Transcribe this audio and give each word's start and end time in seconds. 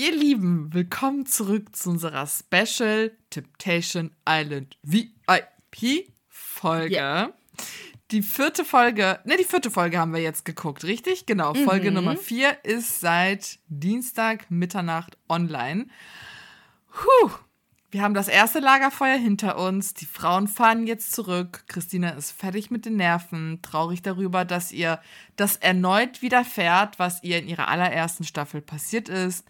Ihr 0.00 0.16
Lieben, 0.16 0.72
willkommen 0.72 1.26
zurück 1.26 1.76
zu 1.76 1.90
unserer 1.90 2.26
Special 2.26 3.12
Temptation 3.28 4.12
Island 4.26 4.78
VIP 4.82 6.10
Folge. 6.26 6.94
Yeah. 6.94 7.34
Die 8.10 8.22
vierte 8.22 8.64
Folge, 8.64 9.20
ne, 9.24 9.36
die 9.36 9.44
vierte 9.44 9.70
Folge 9.70 9.98
haben 9.98 10.14
wir 10.14 10.22
jetzt 10.22 10.46
geguckt, 10.46 10.84
richtig? 10.84 11.26
Genau, 11.26 11.52
Folge 11.52 11.90
mhm. 11.90 11.96
Nummer 11.96 12.16
vier 12.16 12.56
ist 12.64 13.00
seit 13.00 13.58
Dienstag 13.68 14.50
Mitternacht 14.50 15.18
online. 15.28 15.86
Puh, 16.90 17.30
wir 17.90 18.00
haben 18.00 18.14
das 18.14 18.28
erste 18.28 18.60
Lagerfeuer 18.60 19.18
hinter 19.18 19.58
uns. 19.58 19.92
Die 19.92 20.06
Frauen 20.06 20.48
fahren 20.48 20.86
jetzt 20.86 21.12
zurück. 21.12 21.64
Christina 21.68 22.08
ist 22.08 22.30
fertig 22.30 22.70
mit 22.70 22.86
den 22.86 22.96
Nerven, 22.96 23.60
traurig 23.60 24.00
darüber, 24.00 24.46
dass 24.46 24.72
ihr 24.72 24.98
das 25.36 25.56
erneut 25.56 26.22
widerfährt, 26.22 26.98
was 26.98 27.22
ihr 27.22 27.38
in 27.38 27.48
ihrer 27.48 27.68
allerersten 27.68 28.24
Staffel 28.24 28.62
passiert 28.62 29.10
ist. 29.10 29.44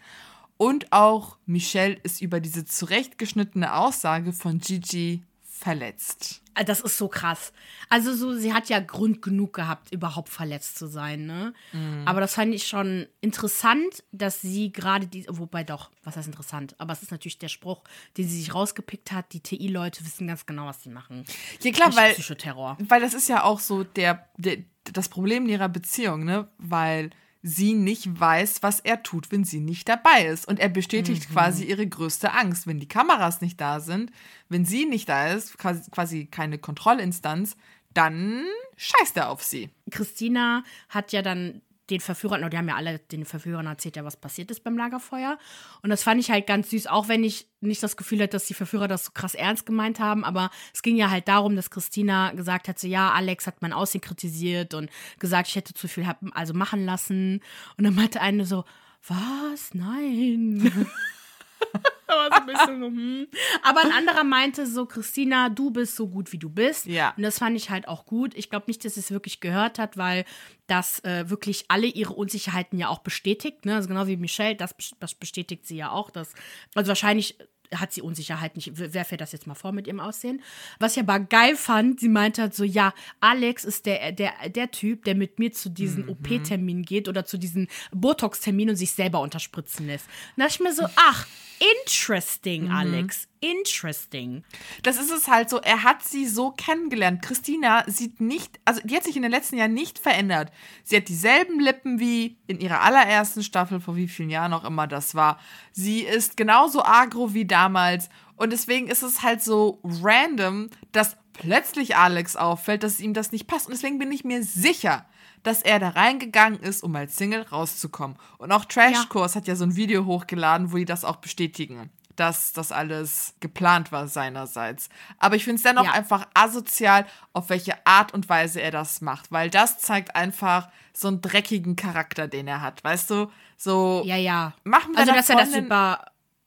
Und 0.61 0.91
auch 0.91 1.39
Michelle 1.47 1.97
ist 2.03 2.21
über 2.21 2.39
diese 2.39 2.65
zurechtgeschnittene 2.65 3.73
Aussage 3.73 4.31
von 4.31 4.59
Gigi 4.59 5.23
verletzt. 5.41 6.43
Äh, 6.53 6.63
das 6.63 6.81
ist 6.81 6.99
so 6.99 7.07
krass. 7.07 7.51
Also 7.89 8.13
so, 8.13 8.35
sie 8.35 8.53
hat 8.53 8.69
ja 8.69 8.79
Grund 8.79 9.23
genug 9.23 9.53
gehabt, 9.53 9.91
überhaupt 9.91 10.29
verletzt 10.29 10.77
zu 10.77 10.85
sein, 10.85 11.25
ne? 11.25 11.55
Mhm. 11.73 12.03
Aber 12.05 12.21
das 12.21 12.35
fand 12.35 12.53
ich 12.53 12.67
schon 12.67 13.07
interessant, 13.21 14.03
dass 14.11 14.41
sie 14.41 14.71
gerade 14.71 15.07
die, 15.07 15.25
wobei 15.29 15.63
doch, 15.63 15.89
was 16.03 16.15
heißt 16.15 16.27
interessant? 16.27 16.75
Aber 16.77 16.93
es 16.93 17.01
ist 17.01 17.09
natürlich 17.09 17.39
der 17.39 17.47
Spruch, 17.47 17.81
den 18.17 18.27
sie 18.27 18.37
sich 18.37 18.53
rausgepickt 18.53 19.11
hat. 19.11 19.33
Die 19.33 19.39
TI-Leute 19.39 20.05
wissen 20.05 20.27
ganz 20.27 20.45
genau, 20.45 20.67
was 20.67 20.83
sie 20.83 20.89
machen. 20.89 21.25
Ja 21.63 21.71
klar, 21.71 21.95
weil 21.95 22.13
Psychoterror. 22.13 22.77
Weil 22.87 23.01
das 23.01 23.15
ist 23.15 23.27
ja 23.27 23.45
auch 23.45 23.59
so 23.59 23.83
der, 23.83 24.29
der 24.37 24.57
das 24.83 25.09
Problem 25.09 25.45
in 25.45 25.49
ihrer 25.49 25.69
Beziehung, 25.69 26.23
ne? 26.23 26.49
Weil 26.59 27.09
sie 27.43 27.73
nicht 27.73 28.19
weiß, 28.19 28.61
was 28.61 28.79
er 28.79 29.03
tut, 29.03 29.31
wenn 29.31 29.43
sie 29.43 29.59
nicht 29.59 29.89
dabei 29.89 30.25
ist. 30.25 30.47
Und 30.47 30.59
er 30.59 30.69
bestätigt 30.69 31.29
mhm. 31.29 31.33
quasi 31.33 31.65
ihre 31.65 31.87
größte 31.87 32.33
Angst. 32.33 32.67
Wenn 32.67 32.79
die 32.79 32.87
Kameras 32.87 33.41
nicht 33.41 33.59
da 33.59 33.79
sind, 33.79 34.11
wenn 34.49 34.65
sie 34.65 34.85
nicht 34.85 35.09
da 35.09 35.29
ist, 35.29 35.57
quasi 35.57 36.25
keine 36.27 36.57
Kontrollinstanz, 36.57 37.55
dann 37.93 38.43
scheißt 38.77 39.17
er 39.17 39.29
auf 39.29 39.43
sie. 39.43 39.69
Christina 39.89 40.63
hat 40.89 41.11
ja 41.11 41.21
dann 41.21 41.61
den 41.91 41.99
Verführern, 41.99 42.49
die 42.49 42.57
haben 42.57 42.67
ja 42.67 42.75
alle 42.75 42.99
den 42.99 43.25
Verführern 43.25 43.67
erzählt, 43.67 43.97
ja, 43.97 44.05
was 44.05 44.17
passiert 44.17 44.49
ist 44.49 44.63
beim 44.63 44.77
Lagerfeuer. 44.77 45.37
Und 45.81 45.89
das 45.89 46.03
fand 46.03 46.19
ich 46.19 46.31
halt 46.31 46.47
ganz 46.47 46.69
süß, 46.69 46.87
auch 46.87 47.07
wenn 47.07 47.23
ich 47.23 47.47
nicht 47.59 47.83
das 47.83 47.97
Gefühl 47.97 48.19
hatte, 48.19 48.31
dass 48.31 48.45
die 48.45 48.53
Verführer 48.53 48.87
das 48.87 49.05
so 49.05 49.11
krass 49.13 49.35
ernst 49.35 49.65
gemeint 49.65 49.99
haben. 49.99 50.23
Aber 50.23 50.49
es 50.73 50.81
ging 50.81 50.95
ja 50.95 51.09
halt 51.09 51.27
darum, 51.27 51.55
dass 51.55 51.69
Christina 51.69 52.31
gesagt 52.31 52.67
hat, 52.67 52.79
so, 52.79 52.87
ja, 52.87 53.11
Alex 53.11 53.45
hat 53.45 53.61
mein 53.61 53.73
Aussehen 53.73 54.01
kritisiert 54.01 54.73
und 54.73 54.89
gesagt, 55.19 55.49
ich 55.49 55.55
hätte 55.55 55.73
zu 55.73 55.87
viel 55.87 56.07
also 56.33 56.53
machen 56.53 56.85
lassen. 56.85 57.41
Und 57.77 57.83
dann 57.83 57.93
meinte 57.95 58.21
eine 58.21 58.45
so, 58.45 58.63
was? 59.07 59.73
Nein. 59.73 60.87
Aber, 62.11 62.35
so 62.35 62.41
ein 62.41 62.45
bisschen 62.45 62.79
so, 62.79 62.87
hm. 62.87 63.27
Aber 63.63 63.81
ein 63.81 63.91
anderer 63.91 64.23
meinte 64.23 64.67
so, 64.67 64.85
Christina, 64.85 65.49
du 65.49 65.71
bist 65.71 65.95
so 65.95 66.07
gut, 66.07 66.31
wie 66.31 66.37
du 66.37 66.49
bist. 66.49 66.85
Ja. 66.85 67.13
Und 67.17 67.23
das 67.23 67.39
fand 67.39 67.55
ich 67.55 67.69
halt 67.69 67.87
auch 67.87 68.05
gut. 68.05 68.33
Ich 68.35 68.49
glaube 68.49 68.65
nicht, 68.67 68.83
dass 68.85 68.97
es 68.97 69.11
wirklich 69.11 69.39
gehört 69.39 69.79
hat, 69.79 69.97
weil 69.97 70.25
das 70.67 71.03
äh, 71.03 71.29
wirklich 71.29 71.65
alle 71.67 71.87
ihre 71.87 72.13
Unsicherheiten 72.13 72.77
ja 72.77 72.89
auch 72.89 72.99
bestätigt. 72.99 73.65
Ne? 73.65 73.75
Also 73.75 73.87
genau 73.87 74.07
wie 74.07 74.17
Michelle, 74.17 74.55
das, 74.55 74.75
das 74.99 75.13
bestätigt 75.13 75.65
sie 75.65 75.77
ja 75.77 75.91
auch. 75.91 76.09
Dass, 76.11 76.33
also 76.75 76.89
wahrscheinlich 76.89 77.37
hat 77.75 77.93
sie 77.93 78.01
Unsicherheit 78.01 78.55
nicht. 78.55 78.71
Werfe 78.93 79.17
das 79.17 79.31
jetzt 79.31 79.47
mal 79.47 79.55
vor 79.55 79.71
mit 79.71 79.87
ihrem 79.87 79.99
Aussehen. 79.99 80.41
Was 80.79 80.93
ich 80.93 81.03
aber 81.03 81.19
geil 81.19 81.55
fand, 81.55 81.99
sie 81.99 82.09
meinte 82.09 82.41
halt 82.41 82.55
so, 82.55 82.63
ja, 82.63 82.93
Alex 83.19 83.63
ist 83.63 83.85
der, 83.85 84.11
der, 84.11 84.33
der 84.49 84.71
Typ, 84.71 85.05
der 85.05 85.15
mit 85.15 85.39
mir 85.39 85.51
zu 85.51 85.69
diesen 85.69 86.05
mhm. 86.05 86.11
OP-Terminen 86.11 86.83
geht 86.83 87.07
oder 87.07 87.25
zu 87.25 87.37
diesen 87.37 87.67
Botox-Terminen 87.91 88.71
und 88.71 88.75
sich 88.75 88.91
selber 88.91 89.21
unterspritzen 89.21 89.87
lässt. 89.87 90.05
Und 90.35 90.41
da 90.41 90.47
ich 90.47 90.59
mir 90.59 90.73
so, 90.73 90.85
ach, 90.95 91.27
interesting, 91.61 92.65
mhm. 92.65 92.71
Alex. 92.71 93.27
Interesting. 93.39 94.43
Das 94.83 94.97
ist 94.97 95.11
es 95.11 95.27
halt 95.27 95.49
so, 95.49 95.59
er 95.59 95.83
hat 95.83 96.03
sie 96.03 96.27
so 96.27 96.51
kennengelernt. 96.51 97.21
Christina 97.21 97.83
sieht 97.87 98.21
nicht, 98.21 98.59
also 98.65 98.81
die 98.83 98.95
hat 98.95 99.03
sich 99.03 99.15
in 99.15 99.21
den 99.21 99.31
letzten 99.31 99.57
Jahren 99.57 99.73
nicht 99.73 99.99
verändert. 99.99 100.51
Sie 100.83 100.95
hat 100.97 101.07
dieselben 101.07 101.59
Lippen 101.59 101.99
wie 101.99 102.37
in 102.47 102.59
ihrer 102.59 102.81
allerersten 102.81 103.43
Staffel, 103.43 103.79
vor 103.79 103.95
wie 103.95 104.07
vielen 104.07 104.29
Jahren 104.29 104.53
auch 104.53 104.63
immer 104.63 104.87
das 104.87 105.15
war. 105.15 105.39
Sie 105.71 106.01
ist 106.01 106.37
genauso 106.37 106.83
agro 106.83 107.33
wie 107.33 107.45
damals. 107.45 108.09
Und 108.35 108.51
deswegen 108.51 108.87
ist 108.87 109.03
es 109.03 109.21
halt 109.21 109.43
so 109.43 109.79
random, 109.83 110.69
dass 110.91 111.17
plötzlich 111.33 111.95
Alex 111.95 112.35
auffällt, 112.35 112.83
dass 112.83 112.99
ihm 112.99 113.13
das 113.13 113.31
nicht 113.31 113.47
passt. 113.47 113.67
Und 113.67 113.73
deswegen 113.73 113.99
bin 113.99 114.11
ich 114.11 114.23
mir 114.23 114.43
sicher, 114.43 115.05
dass 115.43 115.61
er 115.61 115.79
da 115.79 115.89
reingegangen 115.89 116.59
ist, 116.59 116.83
um 116.83 116.95
als 116.95 117.15
Single 117.17 117.41
rauszukommen. 117.43 118.17
Und 118.37 118.51
auch 118.51 118.65
Trashkurs 118.65 119.33
ja. 119.33 119.41
hat 119.41 119.47
ja 119.47 119.55
so 119.55 119.63
ein 119.63 119.75
Video 119.75 120.05
hochgeladen, 120.05 120.71
wo 120.71 120.77
die 120.77 120.85
das 120.85 121.05
auch 121.05 121.17
bestätigen 121.17 121.89
dass 122.15 122.53
das 122.53 122.71
alles 122.71 123.35
geplant 123.39 123.91
war 123.91 124.07
seinerseits. 124.07 124.89
Aber 125.17 125.35
ich 125.35 125.43
finde 125.43 125.55
es 125.55 125.63
dennoch 125.63 125.85
ja. 125.85 125.93
einfach 125.93 126.27
asozial, 126.33 127.07
auf 127.33 127.49
welche 127.49 127.85
Art 127.85 128.13
und 128.13 128.29
Weise 128.29 128.61
er 128.61 128.69
das 128.69 129.01
macht, 129.01 129.31
weil 129.31 129.49
das 129.49 129.79
zeigt 129.79 130.15
einfach 130.15 130.69
so 130.93 131.07
einen 131.07 131.21
dreckigen 131.21 131.75
Charakter, 131.75 132.27
den 132.27 132.47
er 132.47 132.61
hat, 132.61 132.83
weißt 132.83 133.09
du? 133.09 133.31
So 133.57 134.03
Ja, 134.05 134.17
ja. 134.17 134.53
Machen 134.63 134.93
wir 134.93 134.99
Also, 134.99 135.13
dass 135.13 135.29
er 135.29 135.35
das 135.37 135.55
über 135.55 136.05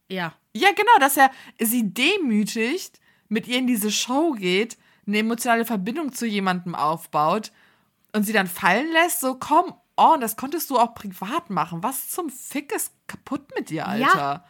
ja. 0.08 0.32
Ja, 0.52 0.68
genau, 0.70 0.96
dass 1.00 1.16
er 1.16 1.30
sie 1.58 1.92
demütigt, 1.92 3.00
mit 3.28 3.46
ihr 3.48 3.58
in 3.58 3.66
diese 3.66 3.90
Show 3.90 4.32
geht, 4.32 4.76
eine 5.06 5.18
emotionale 5.18 5.64
Verbindung 5.64 6.12
zu 6.12 6.26
jemandem 6.26 6.74
aufbaut 6.74 7.52
und 8.12 8.24
sie 8.24 8.32
dann 8.32 8.46
fallen 8.46 8.90
lässt, 8.92 9.20
so 9.20 9.34
komm 9.34 9.74
on, 9.96 10.20
das 10.20 10.36
konntest 10.36 10.70
du 10.70 10.78
auch 10.78 10.94
privat 10.94 11.50
machen. 11.50 11.82
Was 11.82 12.10
zum 12.10 12.30
Fick 12.30 12.72
ist 12.72 12.92
kaputt 13.06 13.42
mit 13.56 13.70
dir, 13.70 13.86
Alter? 13.86 14.18
Ja. 14.18 14.44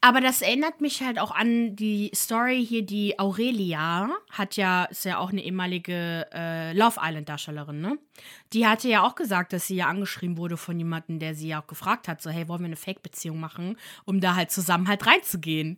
Aber 0.00 0.20
das 0.20 0.42
erinnert 0.42 0.80
mich 0.80 1.02
halt 1.02 1.18
auch 1.18 1.30
an 1.30 1.76
die 1.76 2.10
Story 2.14 2.64
hier, 2.64 2.84
die 2.84 3.18
Aurelia 3.18 4.10
hat 4.30 4.56
ja, 4.56 4.84
ist 4.84 5.04
ja 5.04 5.18
auch 5.18 5.30
eine 5.30 5.42
ehemalige 5.42 6.26
äh, 6.32 6.72
Love 6.72 7.00
Island-Darstellerin, 7.02 7.80
ne? 7.80 7.98
Die 8.52 8.66
hatte 8.66 8.88
ja 8.88 9.02
auch 9.02 9.14
gesagt, 9.14 9.52
dass 9.52 9.66
sie 9.66 9.76
ja 9.76 9.88
angeschrieben 9.88 10.38
wurde 10.38 10.56
von 10.56 10.78
jemandem, 10.78 11.18
der 11.18 11.34
sie 11.34 11.48
ja 11.48 11.60
auch 11.60 11.66
gefragt 11.66 12.08
hat, 12.08 12.22
so, 12.22 12.30
hey, 12.30 12.48
wollen 12.48 12.60
wir 12.60 12.66
eine 12.66 12.76
Fake-Beziehung 12.76 13.38
machen, 13.38 13.76
um 14.04 14.20
da 14.20 14.36
halt 14.36 14.50
zusammen 14.50 14.88
halt 14.88 15.06
reinzugehen. 15.06 15.72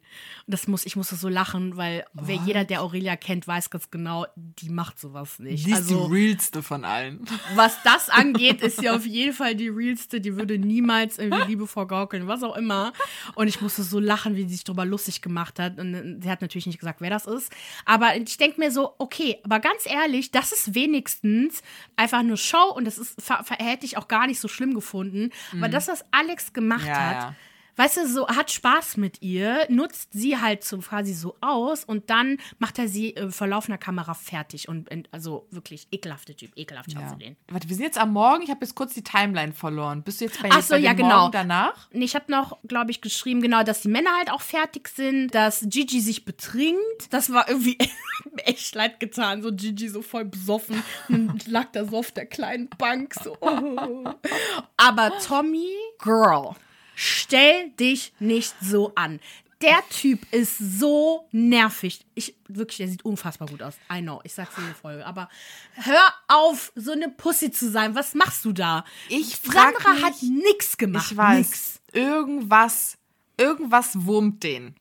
Und 0.47 0.53
das 0.53 0.69
muss, 0.69 0.87
ich 0.87 0.95
musste 0.95 1.17
so 1.17 1.29
lachen, 1.29 1.77
weil 1.77 2.05
wer 2.13 2.37
jeder, 2.37 2.65
der 2.65 2.83
Aurelia 2.83 3.17
kennt, 3.17 3.49
weiß 3.49 3.71
ganz 3.71 3.91
genau, 3.91 4.27
die 4.37 4.69
macht 4.69 5.01
sowas 5.01 5.39
nicht. 5.39 5.67
Die 5.67 5.73
ist 5.73 5.79
also, 5.79 6.07
die 6.09 6.15
realste 6.15 6.63
von 6.63 6.85
allen. 6.85 7.25
Was 7.57 7.83
das 7.83 8.09
angeht, 8.11 8.61
ist 8.61 8.79
sie 8.81 8.91
auf 8.91 9.07
jeden 9.07 9.33
Fall 9.33 9.57
die 9.57 9.69
realste, 9.69 10.21
die 10.21 10.37
würde 10.37 10.59
niemals 10.59 11.19
irgendwie 11.19 11.49
Liebe 11.49 11.67
vorgaukeln, 11.67 12.29
was 12.29 12.43
auch 12.43 12.57
immer. 12.57 12.93
Und 13.35 13.49
ich 13.49 13.61
musste 13.61 13.83
so 13.83 13.88
lachen, 13.99 14.37
wie 14.37 14.43
sie 14.43 14.57
sich 14.57 14.65
darüber 14.65 14.85
lustig 14.85 15.23
gemacht 15.23 15.59
hat. 15.59 15.79
Und 15.79 15.95
äh, 15.95 16.17
sie 16.23 16.31
hat 16.31 16.43
natürlich 16.43 16.67
nicht 16.67 16.79
gesagt, 16.79 17.01
wer 17.01 17.11
das 17.11 17.27
ist. 17.27 17.53
Aber 17.85 18.17
ich 18.17 18.37
denke 18.37 18.61
mir 18.61 18.71
so, 18.71 18.95
okay, 18.99 19.39
aber 19.45 19.61
ganz 19.61 19.87
ehrlich, 19.87 20.31
das 20.31 20.53
ist 20.53 20.75
wenigstens 20.75 21.63
einfach 21.97 22.19
eine 22.19 22.37
Show 22.37 22.73
und 22.75 22.85
das 22.85 22.99
ist, 22.99 23.17
hätte 23.59 23.87
ich 23.87 23.97
auch 23.97 24.09
gar 24.09 24.27
nicht 24.27 24.41
so 24.41 24.49
schlimm 24.49 24.75
gefunden. 24.75 25.31
Mhm. 25.53 25.63
Aber 25.63 25.71
das, 25.71 25.89
was 25.89 26.05
Alex 26.11 26.53
gemacht 26.53 26.87
ja, 26.87 26.95
hat, 26.95 27.23
ja 27.23 27.35
weißt 27.79 27.97
du, 27.99 28.09
so 28.09 28.29
hat 28.29 28.51
Spaß 28.51 28.97
mit 28.97 29.23
ihr, 29.23 29.67
nutzt 29.71 30.13
sie 30.13 30.39
halt 30.39 30.65
so 30.65 30.79
quasi 30.79 31.15
so 31.15 31.37
aus 31.41 31.85
und 31.85 32.11
dann 32.11 32.39
macht 32.59 32.79
er 32.79 32.89
sie 32.89 33.17
äh, 33.17 33.31
vor 33.31 33.47
laufender 33.47 33.79
Kamera 33.79 34.15
fertig 34.15 34.69
und 34.69 34.89
also 35.13 35.47
wirklich 35.51 35.87
ekelhafter 35.93 36.37
Typ, 36.37 36.51
ekelhaft 36.57 36.93
ja. 36.93 37.15
den. 37.15 37.37
Warte, 37.49 37.69
wir 37.69 37.77
sind 37.77 37.85
jetzt 37.85 37.99
am 37.99 38.13
Morgen, 38.13 38.43
ich 38.43 38.51
habe 38.51 38.61
jetzt 38.63 38.75
kurz 38.75 38.95
die 38.95 39.05
Timeline 39.05 39.53
verloren. 39.53 40.03
Bist 40.03 40.21
du 40.21 40.25
jetzt 40.25 40.43
bei, 40.43 40.49
Ach 40.53 40.61
so, 40.61 40.75
bei 40.75 40.81
ja, 40.81 40.93
genau. 40.93 41.21
Morgen 41.21 41.33
danach? 41.33 41.89
Nee, 41.93 42.05
ich 42.05 42.15
habe 42.15 42.31
noch, 42.31 42.59
glaube 42.67 42.91
ich, 42.91 43.01
geschrieben, 43.01 43.41
genau, 43.41 43.63
dass 43.63 43.83
die 43.83 43.89
Männer 43.89 44.11
halt 44.17 44.31
auch 44.31 44.43
fertig 44.43 44.89
sind, 44.89 45.35
dass 45.35 45.65
Gigi 45.69 46.01
sich 46.01 46.25
betrinkt. 46.25 46.83
Das 47.11 47.33
war 47.33 47.49
irgendwie 47.49 47.79
echt 48.39 48.75
leid 48.75 48.99
getan, 48.99 49.43
so 49.43 49.53
Gigi 49.53 49.89
so 49.89 50.03
voll 50.03 50.25
besoffen 50.25 50.83
und 51.09 51.47
lag 51.47 51.67
da 51.73 51.85
so 51.85 51.99
auf 51.99 52.11
der 52.11 52.27
kleinen 52.27 52.69
Bank 52.71 53.15
so. 53.15 53.37
Oh. 53.41 54.05
Aber 54.77 55.13
Tommy, 55.21 55.73
Girl. 56.03 56.55
Stell 57.01 57.71
dich 57.79 58.13
nicht 58.19 58.57
so 58.61 58.93
an. 58.97 59.21
Der 59.61 59.79
Typ 59.89 60.27
ist 60.33 60.59
so 60.59 61.29
nervig. 61.31 62.05
Ich 62.17 62.35
wirklich, 62.49 62.79
der 62.79 62.89
sieht 62.89 63.05
unfassbar 63.05 63.47
gut 63.47 63.63
aus. 63.63 63.75
I 63.93 64.01
know, 64.01 64.21
ich 64.25 64.35
sag's 64.35 64.55
jede 64.59 64.75
Folge. 64.75 65.07
Aber 65.07 65.29
hör 65.75 66.13
auf, 66.27 66.73
so 66.75 66.91
eine 66.91 67.09
Pussy 67.09 67.53
zu 67.53 67.71
sein. 67.71 67.95
Was 67.95 68.15
machst 68.15 68.45
du 68.45 68.53
da? 68.53 68.85
Ich 69.09 69.37
frag 69.37 69.75
Sandra 69.75 69.95
mich, 69.95 70.05
hat 70.05 70.23
nix 70.23 70.77
gemacht. 70.77 71.13
Ich 71.13 71.17
weiß. 71.17 71.39
Nix. 71.39 71.81
Irgendwas, 71.93 72.99
irgendwas 73.37 74.05
wurmt 74.05 74.43
den. 74.43 74.75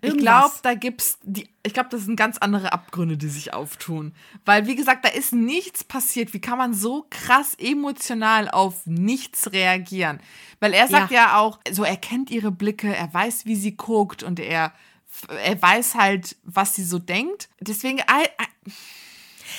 Ich 0.00 0.16
glaube, 0.16 0.54
da 0.62 0.74
gibt's 0.74 1.18
die. 1.22 1.48
Ich 1.62 1.72
glaube, 1.72 1.88
das 1.90 2.02
sind 2.02 2.16
ganz 2.16 2.38
andere 2.38 2.72
Abgründe, 2.72 3.16
die 3.16 3.28
sich 3.28 3.54
auftun. 3.54 4.14
Weil, 4.44 4.66
wie 4.66 4.76
gesagt, 4.76 5.04
da 5.04 5.08
ist 5.08 5.32
nichts 5.32 5.82
passiert. 5.82 6.34
Wie 6.34 6.40
kann 6.40 6.58
man 6.58 6.74
so 6.74 7.06
krass 7.10 7.54
emotional 7.58 8.50
auf 8.50 8.86
nichts 8.86 9.52
reagieren? 9.52 10.20
Weil 10.60 10.74
er 10.74 10.88
sagt 10.88 11.10
ja, 11.10 11.26
ja 11.28 11.38
auch, 11.38 11.58
so 11.70 11.84
er 11.84 11.96
kennt 11.96 12.30
ihre 12.30 12.50
Blicke, 12.50 12.94
er 12.94 13.12
weiß, 13.12 13.46
wie 13.46 13.56
sie 13.56 13.76
guckt 13.76 14.22
und 14.22 14.40
er, 14.40 14.72
er 15.42 15.60
weiß 15.60 15.94
halt, 15.94 16.36
was 16.42 16.74
sie 16.74 16.84
so 16.84 16.98
denkt. 16.98 17.48
Deswegen, 17.60 17.98
I, 17.98 18.26
I, 18.40 18.70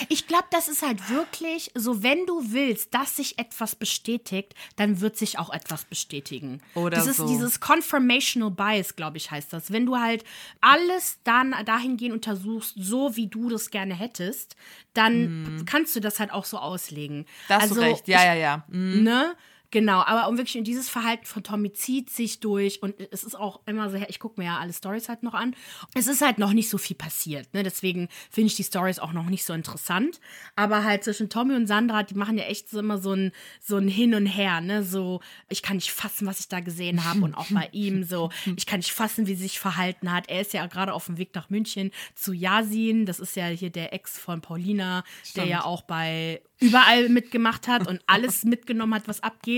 Ich 0.10 0.28
glaube, 0.28 0.46
das 0.52 0.68
ist 0.68 0.82
halt 0.82 1.10
wirklich 1.10 1.72
so, 1.76 2.04
wenn 2.04 2.26
du 2.26 2.52
willst, 2.52 2.94
dass 2.94 3.16
sich 3.16 3.40
etwas 3.40 3.76
bestätigt, 3.76 4.54
dann 4.76 5.02
wird 5.02 5.18
sich 5.18 5.40
auch 5.40 5.52
etwas 5.52 5.86
bestätigen. 5.86 6.62
Oder 6.74 6.98
das 6.98 7.08
ist 7.08 7.18
so. 7.18 7.28
dieses 7.28 7.60
Confirmational 7.60 8.52
Bias, 8.52 8.96
glaube 8.96 9.18
ich, 9.18 9.32
heißt 9.32 9.54
das. 9.54 9.72
Wenn 9.72 9.86
du 9.86 9.98
halt 9.98 10.24
alles 10.62 11.20
dann 11.24 11.56
dahingehend 11.66 12.14
untersuchst, 12.14 12.74
so 12.78 13.16
wie 13.16 13.28
du 13.28 13.50
das 13.50 13.72
gerne 13.72 13.96
hättest, 13.96 14.56
dann 14.94 15.64
kannst 15.66 15.96
du 15.96 16.00
das 16.00 16.20
halt 16.20 16.32
auch 16.32 16.46
so 16.46 16.58
auslegen. 16.58 17.26
Da 17.48 17.56
hast 17.56 17.72
also, 17.72 17.82
recht. 17.82 18.08
Ja, 18.08 18.24
ja, 18.24 18.34
ja. 18.34 18.64
Mhm. 18.68 19.04
Ne? 19.04 19.36
Genau, 19.72 20.02
aber 20.02 20.28
um 20.28 20.38
wirklich 20.38 20.56
in 20.56 20.64
dieses 20.64 20.90
Verhalten 20.90 21.26
von 21.26 21.44
Tommy 21.44 21.72
zieht 21.74 22.10
sich 22.10 22.40
durch 22.40 22.82
und 22.82 22.96
es 23.12 23.24
ist 23.24 23.36
auch 23.36 23.62
immer 23.66 23.90
so, 23.90 23.98
ich 24.08 24.20
gucke 24.20 24.40
mir 24.40 24.48
ja 24.48 24.58
alle 24.60 24.74
Stories 24.74 25.10
halt 25.10 25.24
noch 25.24 25.34
an. 25.34 25.56
Es 25.94 26.08
ist 26.08 26.22
halt 26.22 26.38
noch 26.38 26.54
nicht 26.54 26.70
so 26.70 26.78
viel 26.78 26.96
passiert, 26.96 27.54
ne? 27.54 27.64
Deswegen 27.64 28.10
finde 28.30 28.48
ich 28.48 28.56
die 28.56 28.64
Stories 28.64 29.00
auch 29.00 29.14
noch 29.14 29.26
nicht 29.26 29.46
so 29.46 29.54
interessant. 29.54 30.20
Aber 30.56 30.84
halt 30.84 31.04
zwischen 31.04 31.30
Tommy 31.30 31.56
und 31.56 31.68
Sandra, 31.68 32.04
die 32.04 32.16
machen 32.16 32.38
ja 32.38 32.46
echt 32.46 32.70
so 32.70 32.80
immer 32.80 32.98
so 32.98 33.14
ein, 33.14 33.32
so 33.62 33.78
ein 33.78 33.88
Hin 33.88 34.14
und 34.14 34.26
Her, 34.26 34.62
ne? 34.62 34.84
So, 34.84 35.22
ich 35.50 35.62
kann 35.62 35.78
nicht 35.78 35.92
fassen, 35.92 36.28
was 36.28 36.40
ich 36.40 36.48
da 36.48 36.60
gesehen 36.60 37.04
habe 37.06 37.22
und 37.22 37.36
auch 37.36 37.50
bei 37.50 37.70
ihm 37.72 38.04
so, 38.04 38.30
ich 38.56 38.66
kann 38.66 38.80
nicht 38.80 38.92
fassen, 38.92 39.28
wie 39.28 39.36
sie 39.36 39.44
sich 39.44 39.60
verhalten 39.60 40.12
hat. 40.12 40.30
Er 40.30 40.42
ist 40.42 40.54
ja 40.54 40.66
gerade 40.68 40.94
auf 40.94 41.06
dem 41.06 41.18
Weg 41.18 41.34
nach 41.36 41.50
München 41.50 41.92
zu 42.14 42.34
Yasin, 42.34 43.06
das 43.06 43.20
ist 43.20 43.36
ja 43.36 43.48
hier 43.48 43.70
der 43.70 43.94
Ex 43.94 44.20
von 44.20 44.42
Paulina, 44.42 45.04
der 45.36 45.46
ja 45.46 45.66
auch 45.66 45.82
bei 45.82 46.42
überall 46.60 47.10
mitgemacht 47.10 47.68
hat 47.68 47.88
und 47.88 48.02
alles 48.08 48.44
mitgenommen 48.46 48.94
hat, 48.94 49.08
was 49.08 49.22
abgeht. 49.22 49.55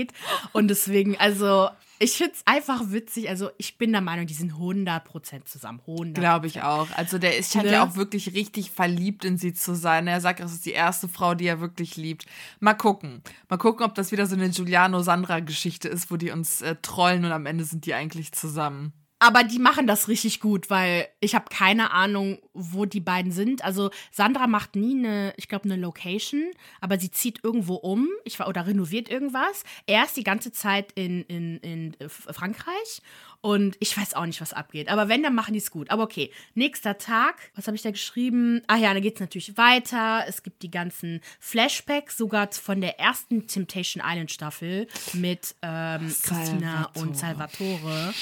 Und 0.52 0.68
deswegen, 0.68 1.16
also, 1.18 1.68
ich 2.00 2.12
finde 2.12 2.34
es 2.34 2.42
einfach 2.46 2.92
witzig. 2.92 3.28
Also, 3.28 3.50
ich 3.58 3.76
bin 3.76 3.90
der 3.90 4.00
Meinung, 4.00 4.26
die 4.26 4.34
sind 4.34 4.52
100% 4.52 5.44
zusammen. 5.46 5.80
100%. 5.86 6.12
Glaube 6.14 6.46
ich 6.46 6.62
auch. 6.62 6.86
Also 6.94 7.18
der 7.18 7.36
ist, 7.36 7.52
scheint 7.52 7.66
Ne? 7.66 7.72
ja 7.72 7.84
auch 7.84 7.96
wirklich 7.96 8.34
richtig 8.34 8.70
verliebt 8.70 9.24
in 9.24 9.36
sie 9.36 9.52
zu 9.52 9.74
sein. 9.74 10.06
Er 10.06 10.20
sagt, 10.20 10.38
es 10.40 10.52
ist 10.52 10.64
die 10.64 10.72
erste 10.72 11.08
Frau, 11.08 11.34
die 11.34 11.46
er 11.46 11.60
wirklich 11.60 11.96
liebt. 11.96 12.26
Mal 12.60 12.74
gucken. 12.74 13.22
Mal 13.48 13.56
gucken, 13.56 13.84
ob 13.84 13.94
das 13.96 14.12
wieder 14.12 14.26
so 14.26 14.36
eine 14.36 14.48
Giuliano-Sandra-Geschichte 14.50 15.88
ist, 15.88 16.10
wo 16.10 16.16
die 16.16 16.30
uns 16.30 16.62
äh, 16.62 16.76
trollen 16.82 17.24
und 17.24 17.32
am 17.32 17.46
Ende 17.46 17.64
sind 17.64 17.84
die 17.86 17.94
eigentlich 17.94 18.30
zusammen. 18.32 18.92
Aber 19.20 19.42
die 19.42 19.58
machen 19.58 19.86
das 19.88 20.06
richtig 20.06 20.40
gut, 20.40 20.70
weil 20.70 21.08
ich 21.18 21.34
habe 21.34 21.46
keine 21.50 21.90
Ahnung, 21.90 22.38
wo 22.52 22.84
die 22.84 23.00
beiden 23.00 23.32
sind. 23.32 23.64
Also 23.64 23.90
Sandra 24.12 24.46
macht 24.46 24.76
nie 24.76 24.96
eine, 24.96 25.32
ich 25.36 25.48
glaube, 25.48 25.64
eine 25.64 25.76
Location, 25.76 26.44
aber 26.80 27.00
sie 27.00 27.10
zieht 27.10 27.42
irgendwo 27.42 27.74
um 27.74 28.08
ich, 28.24 28.38
oder 28.38 28.66
renoviert 28.66 29.08
irgendwas. 29.08 29.64
Er 29.86 30.04
ist 30.04 30.16
die 30.16 30.22
ganze 30.22 30.52
Zeit 30.52 30.92
in, 30.92 31.22
in, 31.24 31.58
in 31.58 31.96
Frankreich 32.08 33.02
und 33.40 33.76
ich 33.78 33.96
weiß 33.96 34.14
auch 34.14 34.26
nicht, 34.26 34.40
was 34.40 34.52
abgeht. 34.52 34.88
Aber 34.88 35.08
wenn, 35.08 35.22
dann 35.22 35.34
machen 35.34 35.52
die 35.52 35.58
es 35.58 35.70
gut. 35.70 35.90
Aber 35.90 36.02
okay, 36.02 36.32
nächster 36.54 36.98
Tag, 36.98 37.52
was 37.54 37.66
habe 37.66 37.76
ich 37.76 37.82
da 37.82 37.90
geschrieben? 37.90 38.62
Ach 38.66 38.78
ja, 38.78 38.92
dann 38.92 39.02
geht 39.02 39.14
es 39.14 39.20
natürlich 39.20 39.56
weiter. 39.56 40.24
Es 40.26 40.42
gibt 40.42 40.62
die 40.62 40.70
ganzen 40.70 41.20
Flashbacks, 41.38 42.16
sogar 42.16 42.50
von 42.52 42.80
der 42.80 42.98
ersten 42.98 43.46
Temptation 43.46 44.02
Island 44.04 44.30
Staffel 44.30 44.88
mit 45.12 45.54
ähm, 45.62 46.12
Christina 46.22 46.90
und 46.94 47.16
Salvatore. 47.16 48.12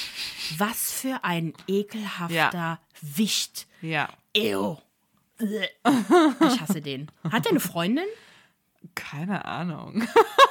Was 0.57 0.91
für 0.91 1.23
ein 1.23 1.53
ekelhafter 1.67 2.79
Wicht. 3.01 3.67
Ja. 3.81 4.09
Ew. 4.35 4.77
Ich 5.39 6.61
hasse 6.61 6.81
den. 6.81 7.11
Hat 7.23 7.45
er 7.45 7.51
eine 7.51 7.59
Freundin? 7.59 8.05
Keine 8.95 9.45
Ahnung. 9.45 10.07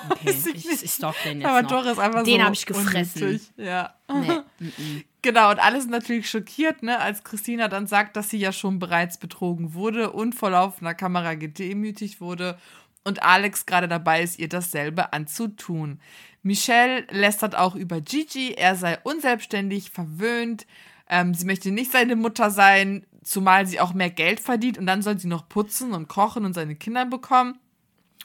Okay, 0.09 0.35
ich, 0.55 0.83
ich 0.83 0.91
stalk 0.91 1.17
den 1.25 1.41
jetzt 1.41 1.49
Aber 1.49 1.63
noch. 1.63 1.71
Tore 1.71 1.91
ist 1.91 1.99
einfach 1.99 2.21
so 2.21 2.25
Den 2.27 2.43
habe 2.45 2.55
ich 2.55 2.65
gefressen. 2.67 3.23
unnötig. 3.23 3.53
Ja. 3.57 3.95
Nee. 4.13 5.03
Genau, 5.23 5.51
und 5.51 5.59
alle 5.59 5.81
sind 5.81 5.91
natürlich 5.91 6.31
schockiert, 6.31 6.85
ne, 6.85 7.01
als 7.01 7.25
Christina 7.25 7.67
dann 7.67 7.89
sagt, 7.89 8.15
dass 8.17 8.31
sie 8.31 8.39
ja 8.39 8.53
schon 8.53 8.79
bereits 8.79 9.19
betrogen 9.19 9.75
wurde 9.75 10.13
und 10.13 10.37
vor 10.37 10.51
laufender 10.51 10.95
Kamera 10.95 11.35
gedemütigt 11.35 12.21
wurde 12.21 12.57
und 13.03 13.25
Alex 13.25 13.67
gerade 13.67 13.89
dabei 13.89 14.23
ist, 14.23 14.39
ihr 14.39 14.49
dasselbe 14.49 15.13
anzutun. 15.13 15.99
Michelle 16.45 17.09
lästert 17.11 17.57
auch 17.57 17.75
über 17.75 18.01
Gigi, 18.01 18.55
er 18.55 18.77
sei 18.77 18.99
unselbstständig, 19.03 19.91
verwöhnt, 19.91 20.65
ähm, 21.09 21.35
sie 21.35 21.45
möchte 21.47 21.73
nicht 21.73 21.91
seine 21.91 22.15
Mutter 22.15 22.53
sein, 22.53 23.05
zumal 23.25 23.67
sie 23.67 23.81
auch 23.81 23.95
mehr 23.95 24.11
Geld 24.11 24.39
verdient 24.39 24.79
und 24.79 24.87
dann 24.87 25.03
soll 25.03 25.19
sie 25.19 25.27
noch 25.27 25.49
putzen 25.49 25.93
und 25.93 26.07
kochen 26.07 26.45
und 26.45 26.55
seine 26.55 26.77
Kinder 26.77 27.05
bekommen. 27.05 27.59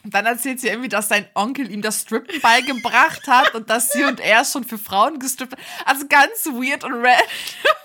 Und 0.04 0.14
dann 0.14 0.26
erzählt 0.26 0.58
sie 0.60 0.68
irgendwie, 0.68 0.88
dass 0.88 1.08
sein 1.08 1.26
Onkel 1.34 1.70
ihm 1.70 1.80
das 1.80 2.00
Strippen 2.00 2.40
beigebracht 2.40 3.28
hat 3.28 3.54
und 3.54 3.70
dass 3.70 3.92
sie 3.92 4.02
und 4.02 4.18
er 4.18 4.44
schon 4.44 4.64
für 4.64 4.78
Frauen 4.78 5.20
gestrippt 5.20 5.52
hat. 5.52 5.60
Also 5.86 6.06
ganz 6.08 6.46
weird 6.46 6.82
und 6.82 6.94
red. 6.94 7.22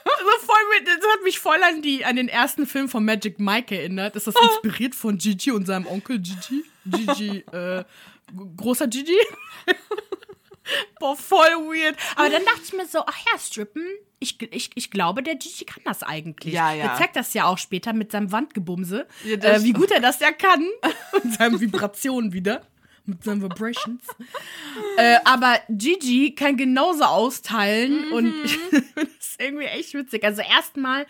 Also 0.06 0.46
voll 0.46 0.56
mit, 0.74 0.88
das 0.88 0.96
hat 0.96 1.24
mich 1.24 1.38
voll 1.38 1.62
an, 1.62 1.82
die, 1.84 2.06
an 2.06 2.16
den 2.16 2.28
ersten 2.28 2.66
Film 2.66 2.90
von 2.90 3.06
Magic 3.06 3.40
Mike 3.40 3.76
erinnert. 3.78 4.16
Ist 4.16 4.26
das 4.26 4.36
inspiriert 4.36 4.96
von 4.96 5.18
Gigi 5.18 5.52
und 5.52 5.66
seinem 5.66 5.86
Onkel 5.86 6.20
Gigi? 6.20 6.64
Gigi, 6.86 7.40
äh, 7.52 7.84
großer 8.56 8.88
Gigi? 8.88 9.18
Boah, 11.00 11.16
voll 11.16 11.52
weird. 11.68 11.96
Aber 12.16 12.30
dann 12.30 12.44
dachte 12.46 12.62
ich 12.64 12.74
mir 12.74 12.86
so, 12.86 13.00
ach 13.06 13.18
ja, 13.32 13.40
Strippen, 13.40 13.86
ich, 14.20 14.42
ich, 14.52 14.72
ich 14.76 14.92
glaube, 14.92 15.22
der 15.24 15.36
Gigi 15.36 15.66
kann 15.66 15.84
das 15.86 16.04
eigentlich. 16.04 16.54
Ja, 16.54 16.74
ja. 16.74 16.86
Er 16.94 16.98
zeigt 16.98 17.16
das 17.16 17.34
ja 17.34 17.46
auch 17.46 17.58
später 17.58 17.94
mit 17.94 18.12
seinem 18.12 18.32
Wandgebumse, 18.32 19.08
Ja, 19.24 19.36
äh, 19.36 19.64
wie 19.64 19.74
gut 19.74 19.92
er 19.92 20.00
das 20.00 20.20
ja 20.20 20.32
kann. 20.32 20.66
Und 21.24 21.34
seinen 21.36 21.60
Vibrationen 21.60 22.34
wieder. 22.34 22.62
Mit 23.06 23.24
seinen 23.24 23.42
Vibrations. 23.42 24.02
äh, 24.98 25.18
aber 25.24 25.60
Gigi 25.70 26.36
kann 26.36 26.58
genauso 26.58 27.06
austeilen 27.06 28.12
und 28.12 28.34
ich 28.44 28.58
finde 28.58 28.86
das 28.96 29.36
irgendwie 29.40 29.66
echt 29.66 29.94
witzig. 29.94 30.26
Also 30.26 30.42
erstmal 30.42 31.06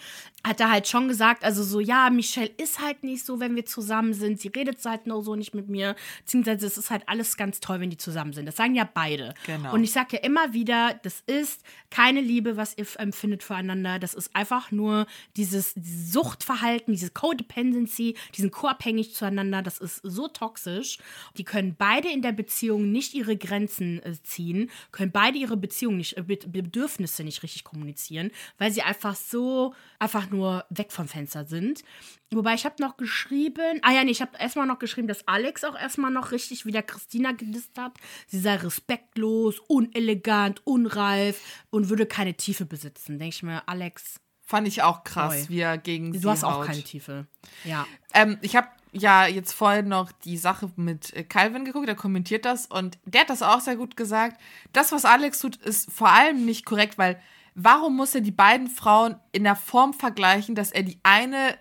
hat 0.46 0.62
er 0.62 0.72
halt 0.72 0.88
schon 0.88 1.10
gesagt, 1.10 1.44
also 1.44 1.62
so, 1.62 1.80
ja, 1.80 2.10
Michelle 2.10 2.50
ist 2.58 2.80
halt 2.80 3.04
nicht 3.04 3.26
so, 3.26 3.40
wenn 3.42 3.56
wir 3.56 3.66
zusammen 3.66 4.14
sind. 4.14 4.40
Sie 4.40 4.48
redet 4.48 4.84
halt 4.86 5.06
nur 5.06 5.22
so 5.22 5.36
nicht 5.36 5.54
mit 5.54 5.68
mir. 5.68 5.96
Beziehungsweise 6.20 6.66
es 6.66 6.78
ist 6.78 6.90
halt 6.90 7.04
alles 7.08 7.36
ganz 7.36 7.60
toll, 7.60 7.82
wenn 7.82 7.90
die 7.90 7.98
zusammen 7.98 8.32
sind. 8.32 8.46
Das 8.46 8.56
sagen 8.56 8.74
ja 8.76 8.88
beide. 8.92 9.34
Genau. 9.46 9.74
Und 9.74 9.84
ich 9.84 9.92
sage 9.92 10.18
ja 10.18 10.24
immer 10.24 10.54
wieder, 10.54 10.98
das 11.04 11.22
ist 11.26 11.64
keine 11.90 12.22
Liebe, 12.22 12.56
was 12.56 12.78
ihr 12.78 12.86
empfindet 12.98 13.44
füreinander. 13.44 14.00
Das 14.00 14.14
ist 14.14 14.34
einfach 14.36 14.72
nur 14.72 15.06
dieses, 15.36 15.74
Suchtverhalten, 16.12 16.94
diese 16.94 17.10
Codependency, 17.12 18.16
diesen 18.36 18.52
co-abhängig 18.52 19.14
zueinander. 19.14 19.62
Das 19.62 19.80
ist 19.80 20.00
so 20.04 20.28
toxisch. 20.28 20.98
Die 21.38 21.44
können 21.44 21.76
beide 21.78 22.10
in 22.10 22.22
der 22.22 22.32
Beziehung 22.32 22.92
nicht 22.92 23.14
ihre 23.14 23.36
Grenzen 23.38 24.02
äh, 24.04 24.14
ziehen, 24.24 24.70
können 24.92 25.12
beide 25.12 25.38
ihre 25.38 25.58
Beziehung 25.58 25.98
nicht, 25.98 26.18
äh, 26.18 26.22
Be- 26.22 26.38
Bedürfnisse 26.48 27.24
nicht 27.24 27.44
richtig 27.44 27.64
kommunizieren, 27.64 28.32
weil 28.58 28.72
sie 28.72 28.82
einfach 28.82 29.16
so, 29.16 29.74
einfach 30.00 30.27
nur 30.32 30.66
weg 30.70 30.92
vom 30.92 31.08
Fenster 31.08 31.46
sind. 31.46 31.84
Wobei 32.32 32.54
ich 32.54 32.66
habe 32.66 32.76
noch 32.80 32.98
geschrieben, 32.98 33.80
ah 33.84 33.92
ja, 33.92 34.04
nee, 34.04 34.12
ich 34.12 34.22
habe 34.22 34.38
erstmal 34.38 34.68
noch 34.68 34.80
geschrieben, 34.80 35.08
dass 35.08 35.28
Alex 35.28 35.64
auch 35.64 35.76
erstmal 35.76 36.12
noch 36.12 36.32
richtig 36.32 36.66
wieder 36.66 36.82
Christina 36.82 37.32
gedisst 37.32 37.78
hat. 37.78 37.94
Sie 38.28 38.40
sei 38.40 38.56
respektlos, 38.56 39.60
unelegant, 39.68 40.62
unreif 40.66 41.42
und 41.70 41.90
würde 41.90 42.06
keine 42.06 42.34
Tiefe 42.34 42.66
besitzen. 42.66 43.20
Denke 43.20 43.36
ich 43.36 43.44
mir, 43.44 43.68
Alex, 43.68 44.20
Fand 44.48 44.66
ich 44.66 44.82
auch 44.82 45.04
krass, 45.04 45.34
Oi. 45.34 45.46
wie 45.50 45.60
er 45.60 45.78
gegen 45.78 46.14
sie 46.14 46.22
du 46.22 46.30
hast 46.30 46.46
auch 46.46 46.60
haut. 46.60 46.68
keine 46.68 46.82
Tiefe. 46.82 47.28
Ja. 47.66 47.86
Ähm, 48.14 48.38
ich 48.42 48.56
habe 48.56 48.70
ja 48.94 49.28
jetzt 49.28 49.52
vorhin 49.52 49.90
noch 49.90 50.14
die 50.14 50.38
Sache 50.38 50.72
mit 50.78 51.14
äh, 51.14 51.26
Calvin 51.26 51.66
geguckt, 51.66 51.90
der 51.90 51.96
kommentiert 51.96 52.46
das 52.46 52.66
und 52.66 52.98
der 53.04 53.22
hat 53.22 53.30
das 53.30 53.42
auch 53.42 53.60
sehr 53.60 53.76
gut 53.76 53.98
gesagt. 53.98 54.40
Das, 54.72 54.94
was 54.94 55.04
Alex 55.04 55.40
tut, 55.40 55.58
ist 55.58 55.92
vor 55.92 56.08
allem 56.08 56.46
nicht 56.46 56.66
korrekt, 56.66 56.98
weil 56.98 57.22
warum 57.60 57.96
muss 57.96 58.14
er 58.14 58.22
die 58.22 58.32
beiden 58.32 58.68
Frauen 58.68 59.16
in 59.32 59.44
der 59.44 59.56
Form 59.56 59.94
vergleichen, 59.94 60.54
dass 60.54 60.72
er 60.72 60.84
die 60.84 61.00
eine 61.04 61.58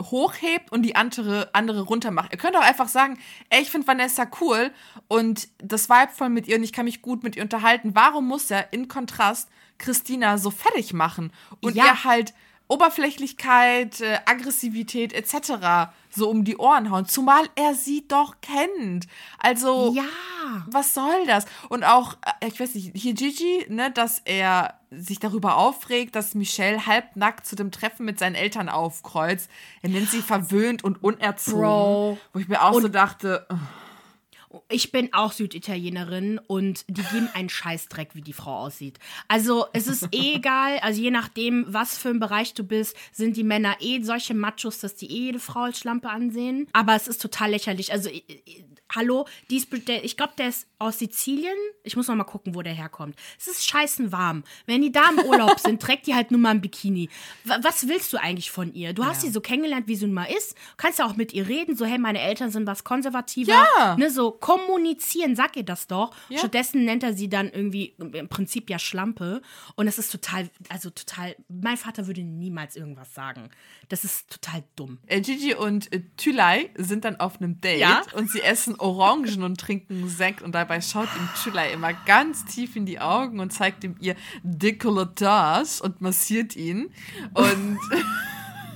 hochhebt 0.00 0.70
und 0.70 0.82
die 0.82 0.94
andere, 0.94 1.50
andere 1.54 1.80
runtermacht. 1.80 2.30
Er 2.30 2.38
könnte 2.38 2.58
auch 2.60 2.64
einfach 2.64 2.86
sagen, 2.86 3.18
ey, 3.50 3.62
ich 3.62 3.70
finde 3.70 3.86
Vanessa 3.88 4.28
cool 4.40 4.70
und 5.08 5.48
das 5.58 5.88
Vibe 5.88 6.12
voll 6.14 6.28
mit 6.28 6.46
ihr 6.46 6.56
und 6.56 6.62
ich 6.62 6.72
kann 6.72 6.84
mich 6.84 7.02
gut 7.02 7.24
mit 7.24 7.34
ihr 7.34 7.42
unterhalten. 7.42 7.96
Warum 7.96 8.28
muss 8.28 8.48
er 8.50 8.72
in 8.72 8.86
Kontrast 8.86 9.48
Christina 9.78 10.38
so 10.38 10.50
fertig 10.50 10.92
machen 10.92 11.32
und 11.62 11.74
Ja. 11.74 11.86
ihr 11.86 12.04
halt 12.04 12.34
Oberflächlichkeit, 12.68 14.00
äh, 14.00 14.18
Aggressivität 14.26 15.12
etc. 15.12 15.90
so 16.10 16.28
um 16.28 16.44
die 16.44 16.56
Ohren 16.56 16.90
hauen, 16.90 17.06
zumal 17.06 17.44
er 17.54 17.74
sie 17.74 18.06
doch 18.06 18.36
kennt. 18.40 19.06
Also, 19.38 19.92
Ja. 19.94 20.02
was 20.66 20.94
soll 20.94 21.26
das? 21.26 21.46
Und 21.68 21.84
auch, 21.84 22.14
äh, 22.40 22.48
ich 22.48 22.60
weiß 22.60 22.74
nicht, 22.74 22.92
hier 22.94 23.14
Gigi, 23.14 23.66
ne, 23.68 23.90
dass 23.90 24.20
er 24.24 24.74
sich 24.90 25.18
darüber 25.18 25.56
aufregt, 25.56 26.16
dass 26.16 26.34
Michelle 26.34 26.86
halbnackt 26.86 27.46
zu 27.46 27.56
dem 27.56 27.70
Treffen 27.70 28.06
mit 28.06 28.18
seinen 28.18 28.34
Eltern 28.34 28.68
aufkreuzt. 28.68 29.50
Er 29.82 29.90
nennt 29.90 30.08
sie 30.10 30.22
verwöhnt 30.22 30.82
und 30.84 31.02
unerzogen. 31.02 31.60
Bro. 31.60 32.18
Wo 32.32 32.38
ich 32.38 32.48
mir 32.48 32.62
auch 32.62 32.80
so 32.80 32.88
dachte, 32.88 33.46
äh, 33.50 33.54
Ich 34.68 34.92
bin 34.92 35.12
auch 35.12 35.32
Süditalienerin 35.32 36.40
und 36.46 36.84
die 36.88 37.02
geben 37.02 37.28
einen 37.34 37.48
Scheißdreck, 37.48 38.14
wie 38.14 38.22
die 38.22 38.32
Frau 38.32 38.56
aussieht. 38.56 38.98
Also 39.28 39.66
es 39.72 39.86
ist 39.86 40.08
eh 40.12 40.34
egal, 40.36 40.78
also 40.78 41.00
je 41.00 41.10
nachdem, 41.10 41.66
was 41.68 41.98
für 41.98 42.08
ein 42.08 42.20
Bereich 42.20 42.54
du 42.54 42.64
bist, 42.64 42.96
sind 43.12 43.36
die 43.36 43.44
Männer 43.44 43.76
eh 43.80 44.02
solche 44.02 44.34
Machos, 44.34 44.80
dass 44.80 44.94
die 44.94 45.10
eh 45.10 45.28
jede 45.28 45.38
Frau 45.40 45.64
als 45.64 45.78
Schlampe 45.78 46.08
ansehen. 46.08 46.66
Aber 46.72 46.94
es 46.94 47.08
ist 47.08 47.20
total 47.20 47.50
lächerlich. 47.50 47.92
Also 47.92 48.10
hallo, 48.94 49.26
die 49.50 49.56
ist, 49.56 49.68
der, 49.88 50.04
ich 50.04 50.16
glaube, 50.16 50.32
der 50.38 50.48
ist 50.48 50.66
aus 50.78 50.98
Sizilien. 50.98 51.56
Ich 51.82 51.96
muss 51.96 52.08
noch 52.08 52.14
mal 52.14 52.24
gucken, 52.24 52.54
wo 52.54 52.62
der 52.62 52.72
herkommt. 52.72 53.16
Es 53.38 53.48
ist 53.48 53.66
scheißen 53.68 54.12
warm. 54.12 54.44
Wenn 54.66 54.80
die 54.82 54.92
da 54.92 55.10
im 55.10 55.18
Urlaub 55.26 55.58
sind, 55.60 55.82
trägt 55.82 56.06
die 56.06 56.14
halt 56.14 56.30
nur 56.30 56.40
mal 56.40 56.50
ein 56.50 56.60
Bikini. 56.60 57.08
W 57.44 57.54
was 57.62 57.88
willst 57.88 58.12
du 58.12 58.16
eigentlich 58.18 58.50
von 58.50 58.72
ihr? 58.74 58.92
Du 58.92 59.04
hast 59.04 59.22
sie 59.22 59.30
so 59.30 59.40
kennengelernt, 59.40 59.88
wie 59.88 59.96
sie 59.96 60.06
nun 60.06 60.14
mal 60.14 60.24
ist. 60.26 60.54
Kannst 60.76 60.98
ja 61.00 61.06
auch 61.06 61.16
mit 61.16 61.32
ihr 61.32 61.48
reden, 61.48 61.76
so, 61.76 61.84
hey, 61.84 61.98
meine 61.98 62.20
Eltern 62.20 62.50
sind 62.50 62.66
was 62.66 62.84
konservativer. 62.84 63.52
Ja. 63.52 63.96
Ne, 63.96 64.10
so 64.10 64.30
kommunizieren, 64.30 65.34
sag 65.36 65.56
ihr 65.56 65.64
das 65.64 65.86
doch. 65.86 66.14
Ja. 66.28 66.38
Stattdessen 66.38 66.84
nennt 66.84 67.02
er 67.02 67.14
sie 67.14 67.28
dann 67.28 67.50
irgendwie 67.50 67.94
im 67.98 68.28
Prinzip 68.28 68.70
ja 68.70 68.78
Schlampe. 68.78 69.42
Und 69.74 69.86
das 69.86 69.98
ist 69.98 70.10
total, 70.12 70.48
also 70.68 70.90
total, 70.90 71.34
mein 71.48 71.76
Vater 71.76 72.06
würde 72.06 72.22
niemals 72.22 72.76
irgendwas 72.76 73.14
sagen. 73.14 73.50
Das 73.88 74.04
ist 74.04 74.30
total 74.30 74.62
dumm. 74.76 74.98
Äh, 75.06 75.20
Gigi 75.20 75.54
und 75.54 75.92
äh, 75.92 76.02
Tülay 76.16 76.70
sind 76.76 77.04
dann 77.04 77.16
auf 77.16 77.40
einem 77.40 77.60
Date 77.60 77.80
Ja. 77.80 78.02
und 78.14 78.30
sie 78.30 78.40
essen 78.42 78.77
Orangen 78.78 79.42
und 79.42 79.60
trinken 79.60 80.08
Sekt 80.08 80.42
und 80.42 80.54
dabei 80.54 80.80
schaut 80.80 81.08
ihm 81.16 81.28
Tülay 81.42 81.72
immer 81.72 81.92
ganz 81.92 82.44
tief 82.44 82.76
in 82.76 82.86
die 82.86 83.00
Augen 83.00 83.40
und 83.40 83.52
zeigt 83.52 83.84
ihm 83.84 83.96
ihr 84.00 84.16
Dekolletage 84.42 85.82
und 85.82 86.00
massiert 86.00 86.56
ihn. 86.56 86.90
Und 87.34 87.78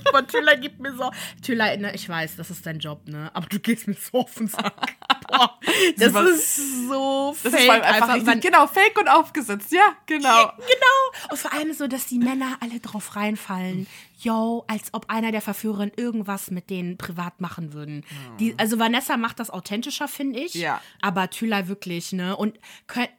Aber 0.05 0.27
Tüller 0.27 0.57
gibt 0.57 0.79
mir 0.79 0.95
so. 0.95 1.11
Tüller, 1.41 1.75
ne, 1.77 1.93
ich 1.95 2.07
weiß, 2.07 2.35
das 2.35 2.51
ist 2.51 2.65
dein 2.65 2.79
Job, 2.79 3.07
ne? 3.07 3.31
Aber 3.33 3.47
du 3.47 3.59
gehst 3.59 3.87
mir 3.87 3.95
so 3.95 4.19
auf 4.19 4.35
den 4.35 4.47
Sack. 4.47 4.95
Boah, 5.27 5.59
das 5.97 6.13
war- 6.13 6.27
ist 6.27 6.87
so 6.87 7.35
das 7.43 7.51
fake. 7.53 7.59
ist 7.61 7.65
vor 7.65 7.73
allem 7.73 7.83
einfach, 7.83 8.13
richtig, 8.15 8.41
genau, 8.41 8.67
fake 8.67 8.97
und 8.99 9.07
aufgesetzt. 9.07 9.71
Ja, 9.71 9.95
genau. 10.05 10.51
Genau. 10.57 11.29
Und 11.31 11.37
vor 11.39 11.53
allem 11.53 11.73
so, 11.73 11.87
dass 11.87 12.07
die 12.07 12.19
Männer 12.19 12.57
alle 12.61 12.79
drauf 12.79 13.15
reinfallen. 13.15 13.87
Yo, 14.19 14.63
als 14.67 14.93
ob 14.93 15.09
einer 15.09 15.31
der 15.31 15.41
Verführer 15.41 15.89
irgendwas 15.97 16.49
mit 16.51 16.69
denen 16.69 16.97
privat 16.97 17.41
machen 17.41 17.73
würden. 17.73 18.05
Die, 18.39 18.55
also 18.57 18.79
Vanessa 18.79 19.17
macht 19.17 19.39
das 19.39 19.49
authentischer, 19.49 20.07
finde 20.07 20.39
ich. 20.39 20.53
Ja. 20.53 20.79
Aber 21.01 21.29
Tüller 21.29 21.67
wirklich, 21.67 22.13
ne? 22.13 22.35
Und 22.37 22.57
könnt, 22.87 23.09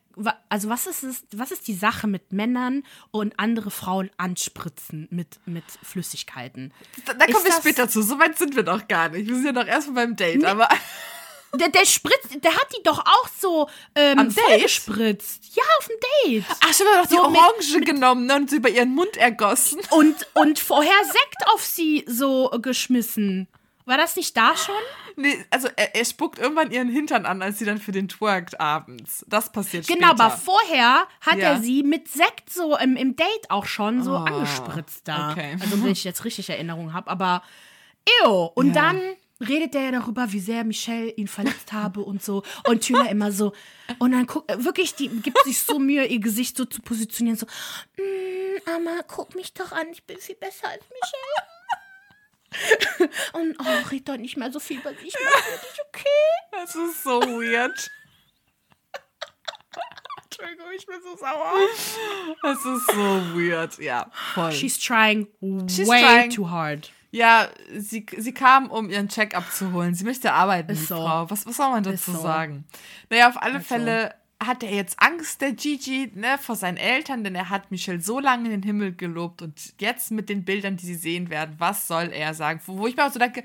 also 0.49 0.68
was 0.70 0.87
ist 0.87 1.02
es, 1.02 1.25
was 1.34 1.50
ist 1.50 1.66
die 1.68 1.75
Sache 1.75 2.06
mit 2.06 2.32
Männern 2.32 2.84
und 3.11 3.38
andere 3.38 3.70
Frauen 3.70 4.11
anspritzen 4.16 5.08
mit, 5.11 5.40
mit 5.44 5.64
Flüssigkeiten? 5.82 6.73
Da, 7.04 7.14
da 7.14 7.26
kommen 7.26 7.37
Ist 7.38 7.44
wir 7.44 7.50
das- 7.50 7.58
später 7.61 7.88
zu. 7.88 8.00
So 8.00 8.18
weit 8.18 8.38
sind 8.38 8.56
wir 8.56 8.62
noch 8.62 8.88
gar 8.88 9.08
nicht. 9.11 9.26
Wir 9.28 9.34
sind 9.34 9.44
ja 9.46 9.52
noch 9.52 9.66
erstmal 9.66 10.06
beim 10.06 10.16
Date. 10.16 10.44
Aber 10.44 10.68
Der, 11.58 11.68
der 11.68 11.84
spritzt, 11.87 12.42
der 12.42 12.54
hat 12.54 12.66
die 12.76 12.82
doch 12.82 12.99
auch 12.99 13.28
so 13.40 13.68
ähm, 13.94 14.18
Am 14.18 14.28
Date? 14.34 14.44
vollgespritzt. 14.44 15.56
Ja, 15.56 15.62
auf 15.78 15.87
dem 15.88 15.96
Date. 16.25 16.44
ach, 16.61 16.78
wir 16.78 16.87
haben 16.87 17.02
doch 17.02 17.08
die 17.08 17.14
So 17.16 17.30
mit- 17.30 17.40
Orange 17.40 17.80
genommen 17.84 18.26
ne, 18.26 18.37
und 18.37 18.50
sie 18.50 18.56
über 18.56 18.68
ihren 18.68 18.94
Mund 18.94 19.16
ergossen. 19.16 19.80
Und, 19.90 20.26
und 20.34 20.58
vorher 20.58 21.04
Sekt 21.04 21.49
auf 21.54 21.62
sie 21.64 22.04
so 22.08 22.50
geschmissen. 22.61 23.49
War 23.87 23.99
das 23.99 24.16
nicht 24.16 24.34
da 24.34 24.56
schon? 24.56 24.75
Nee, 25.16 25.44
also 25.50 25.68
er, 25.76 25.94
er 25.94 26.04
spuckt 26.06 26.38
irgendwann 26.38 26.70
ihren 26.70 26.88
Hintern 26.88 27.26
an, 27.26 27.42
als 27.42 27.58
sie 27.58 27.66
dann 27.66 27.78
für 27.78 27.92
den 27.92 28.08
twerkt 28.08 28.58
abends. 28.58 29.25
Das 29.28 29.52
passiert 29.52 29.87
Genau, 29.87 30.08
später. 30.08 30.25
aber 30.25 30.30
vorher 30.37 31.06
hat 31.20 31.37
Ja. 31.37 31.50
er 31.50 31.61
sie 31.61 31.82
mit 31.82 32.08
Sekt 32.08 32.50
so 32.50 32.76
im, 32.78 32.96
im 32.96 33.14
Date 33.14 33.50
auch 33.50 33.66
schon 33.66 34.02
so 34.02 34.12
Oh, 34.12 34.16
angespritzt 34.25 35.02
da. 35.06 35.32
okay. 35.32 35.56
Also 35.61 35.82
wenn 35.84 35.92
ich 35.92 36.02
jetzt 36.02 36.25
richtig 36.25 36.49
Erinnerung 36.49 36.94
habe, 36.94 37.11
aber 37.11 37.42
ew. 38.25 38.50
Und 38.54 38.68
Ja. 38.68 38.73
dann 38.84 39.00
redet 39.48 39.74
er 39.74 39.82
ja 39.82 39.90
darüber, 39.92 40.32
wie 40.32 40.40
sehr 40.40 40.64
Michelle 40.64 41.10
ihn 41.10 41.28
verletzt 41.28 41.72
habe 41.72 42.00
und 42.00 42.22
so. 42.22 42.42
Und 42.68 42.82
Tüler 42.82 43.10
immer 43.10 43.32
so. 43.32 43.52
Und 43.98 44.12
dann 44.12 44.26
guckt, 44.26 44.50
wirklich, 44.64 44.94
die 44.94 45.08
gibt 45.08 45.38
sich 45.44 45.60
so 45.60 45.78
Mühe, 45.78 46.04
ihr 46.06 46.20
Gesicht 46.20 46.56
so 46.56 46.64
zu 46.64 46.82
positionieren, 46.82 47.38
so, 47.38 47.46
mm, 47.96 48.60
Mama, 48.66 49.02
guck 49.06 49.34
mich 49.34 49.52
doch 49.54 49.72
an, 49.72 49.88
ich 49.92 50.04
bin 50.04 50.18
viel 50.18 50.36
besser 50.36 50.68
als 50.68 50.84
Michelle. 50.88 51.48
und 53.32 53.56
oh, 53.58 53.88
red 53.90 54.08
doch 54.08 54.16
nicht 54.16 54.36
mehr 54.36 54.52
so 54.52 54.60
viel 54.60 54.78
über 54.78 54.94
sich, 54.94 55.14
mach 55.24 55.42
für 55.42 55.66
dich, 55.66 55.80
okay? 55.88 56.52
Das 56.52 56.74
ist 56.74 57.02
so 57.02 57.20
weird. 57.20 57.90
Entschuldigung, 60.24 60.66
ich 60.76 60.86
bin 60.86 60.96
so 61.02 61.16
sauer. 61.16 61.52
Das 62.42 62.58
ist 62.64 62.86
so 62.86 63.36
weird. 63.36 63.78
Ja, 63.78 64.10
voll. 64.34 64.52
She's 64.52 64.78
trying 64.78 65.28
She's 65.68 65.88
way 65.88 66.02
trying. 66.02 66.30
too 66.30 66.48
hard. 66.50 66.90
Ja, 67.14 67.49
sie, 67.78 68.06
sie 68.16 68.35
kam, 68.35 68.68
um 68.71 68.90
ihren 68.90 69.09
Check 69.09 69.37
abzuholen. 69.37 69.94
Sie 69.94 70.02
möchte 70.02 70.33
arbeiten, 70.33 70.75
die 70.75 70.75
so. 70.75 70.97
Frau. 70.97 71.30
Was, 71.30 71.47
was 71.47 71.56
soll 71.56 71.71
man 71.71 71.85
dazu 71.85 72.11
so. 72.11 72.21
sagen? 72.21 72.64
Naja, 73.09 73.28
auf 73.28 73.40
alle 73.40 73.59
Ist 73.59 73.68
so. 73.68 73.76
Fälle 73.76 74.14
hat 74.46 74.62
er 74.62 74.72
jetzt 74.74 75.00
Angst, 75.00 75.40
der 75.40 75.52
Gigi, 75.52 76.10
ne, 76.14 76.38
vor 76.38 76.56
seinen 76.56 76.76
Eltern, 76.76 77.24
denn 77.24 77.34
er 77.34 77.50
hat 77.50 77.70
Michelle 77.70 78.00
so 78.00 78.20
lange 78.20 78.46
in 78.46 78.50
den 78.50 78.62
Himmel 78.62 78.94
gelobt 78.94 79.42
und 79.42 79.74
jetzt 79.80 80.10
mit 80.10 80.28
den 80.28 80.44
Bildern, 80.44 80.76
die 80.76 80.86
sie 80.86 80.94
sehen 80.94 81.30
werden, 81.30 81.54
was 81.58 81.86
soll 81.86 82.10
er 82.12 82.34
sagen? 82.34 82.60
Wo 82.66 82.78
wo 82.78 82.86
ich 82.86 82.96
mir 82.96 83.06
auch 83.06 83.12
so 83.12 83.18
denke, 83.18 83.44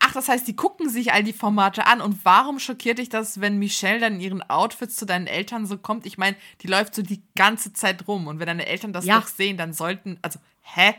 ach, 0.00 0.12
das 0.12 0.28
heißt, 0.28 0.46
die 0.48 0.56
gucken 0.56 0.88
sich 0.88 1.12
all 1.12 1.22
die 1.22 1.32
Formate 1.32 1.86
an 1.86 2.00
und 2.00 2.24
warum 2.24 2.58
schockiert 2.58 2.98
dich 2.98 3.08
das, 3.08 3.40
wenn 3.40 3.58
Michelle 3.58 4.00
dann 4.00 4.14
in 4.14 4.20
ihren 4.20 4.42
Outfits 4.50 4.96
zu 4.96 5.06
deinen 5.06 5.26
Eltern 5.26 5.66
so 5.66 5.78
kommt? 5.78 6.06
Ich 6.06 6.18
meine, 6.18 6.36
die 6.62 6.66
läuft 6.66 6.94
so 6.94 7.02
die 7.02 7.22
ganze 7.36 7.72
Zeit 7.72 8.06
rum 8.08 8.26
und 8.26 8.38
wenn 8.38 8.46
deine 8.46 8.66
Eltern 8.66 8.92
das 8.92 9.04
Ja. 9.04 9.20
doch 9.20 9.26
sehen, 9.26 9.56
dann 9.56 9.72
sollten, 9.72 10.18
also, 10.22 10.38
hä? 10.62 10.94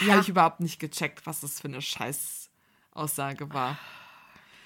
Ja. 0.00 0.12
Habe 0.12 0.20
ich 0.22 0.28
überhaupt 0.28 0.60
nicht 0.60 0.78
gecheckt, 0.80 1.26
was 1.26 1.40
das 1.40 1.60
für 1.60 1.68
eine 1.68 1.82
scheiß 1.82 2.50
Aussage 2.92 3.52
war. 3.52 3.78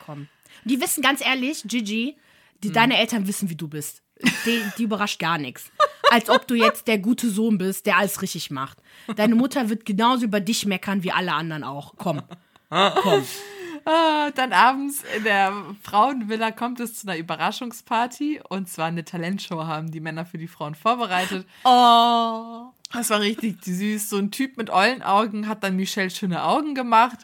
Komm. 0.04 0.28
Die 0.64 0.80
wissen 0.80 1.02
ganz 1.02 1.20
ehrlich, 1.24 1.62
Gigi, 1.66 2.16
Hm. 2.16 2.60
die, 2.62 2.72
deine 2.72 2.96
Eltern 2.96 3.26
wissen, 3.28 3.48
wie 3.50 3.56
du 3.56 3.68
bist. 3.68 4.02
Die, 4.44 4.62
die 4.76 4.82
überrascht 4.84 5.18
gar 5.18 5.38
nichts. 5.38 5.70
Als 6.10 6.30
ob 6.30 6.46
du 6.46 6.54
jetzt 6.54 6.88
der 6.88 6.98
gute 6.98 7.30
Sohn 7.30 7.58
bist, 7.58 7.86
der 7.86 7.98
alles 7.98 8.22
richtig 8.22 8.50
macht. 8.50 8.78
Deine 9.16 9.34
Mutter 9.34 9.68
wird 9.68 9.84
genauso 9.84 10.24
über 10.24 10.40
dich 10.40 10.66
meckern 10.66 11.02
wie 11.02 11.12
alle 11.12 11.32
anderen 11.32 11.64
auch. 11.64 11.94
Komm. 11.96 12.22
Komm. 12.70 13.24
Ah, 13.84 14.30
dann 14.34 14.52
abends 14.52 15.02
in 15.16 15.24
der 15.24 15.52
Frauenvilla 15.82 16.50
kommt 16.50 16.78
es 16.78 16.98
zu 16.98 17.06
einer 17.06 17.16
Überraschungsparty 17.16 18.40
und 18.46 18.68
zwar 18.68 18.86
eine 18.86 19.02
Talentshow 19.02 19.64
haben 19.64 19.90
die 19.90 20.00
Männer 20.00 20.26
für 20.26 20.36
die 20.36 20.48
Frauen 20.48 20.74
vorbereitet. 20.74 21.46
Oh. 21.64 22.66
Das 22.92 23.08
war 23.08 23.20
richtig 23.20 23.64
süß. 23.64 24.10
So 24.10 24.18
ein 24.18 24.30
Typ 24.30 24.58
mit 24.58 24.68
Eulenaugen 24.68 25.48
hat 25.48 25.62
dann 25.64 25.76
Michelle 25.76 26.10
schöne 26.10 26.42
Augen 26.42 26.74
gemacht. 26.74 27.18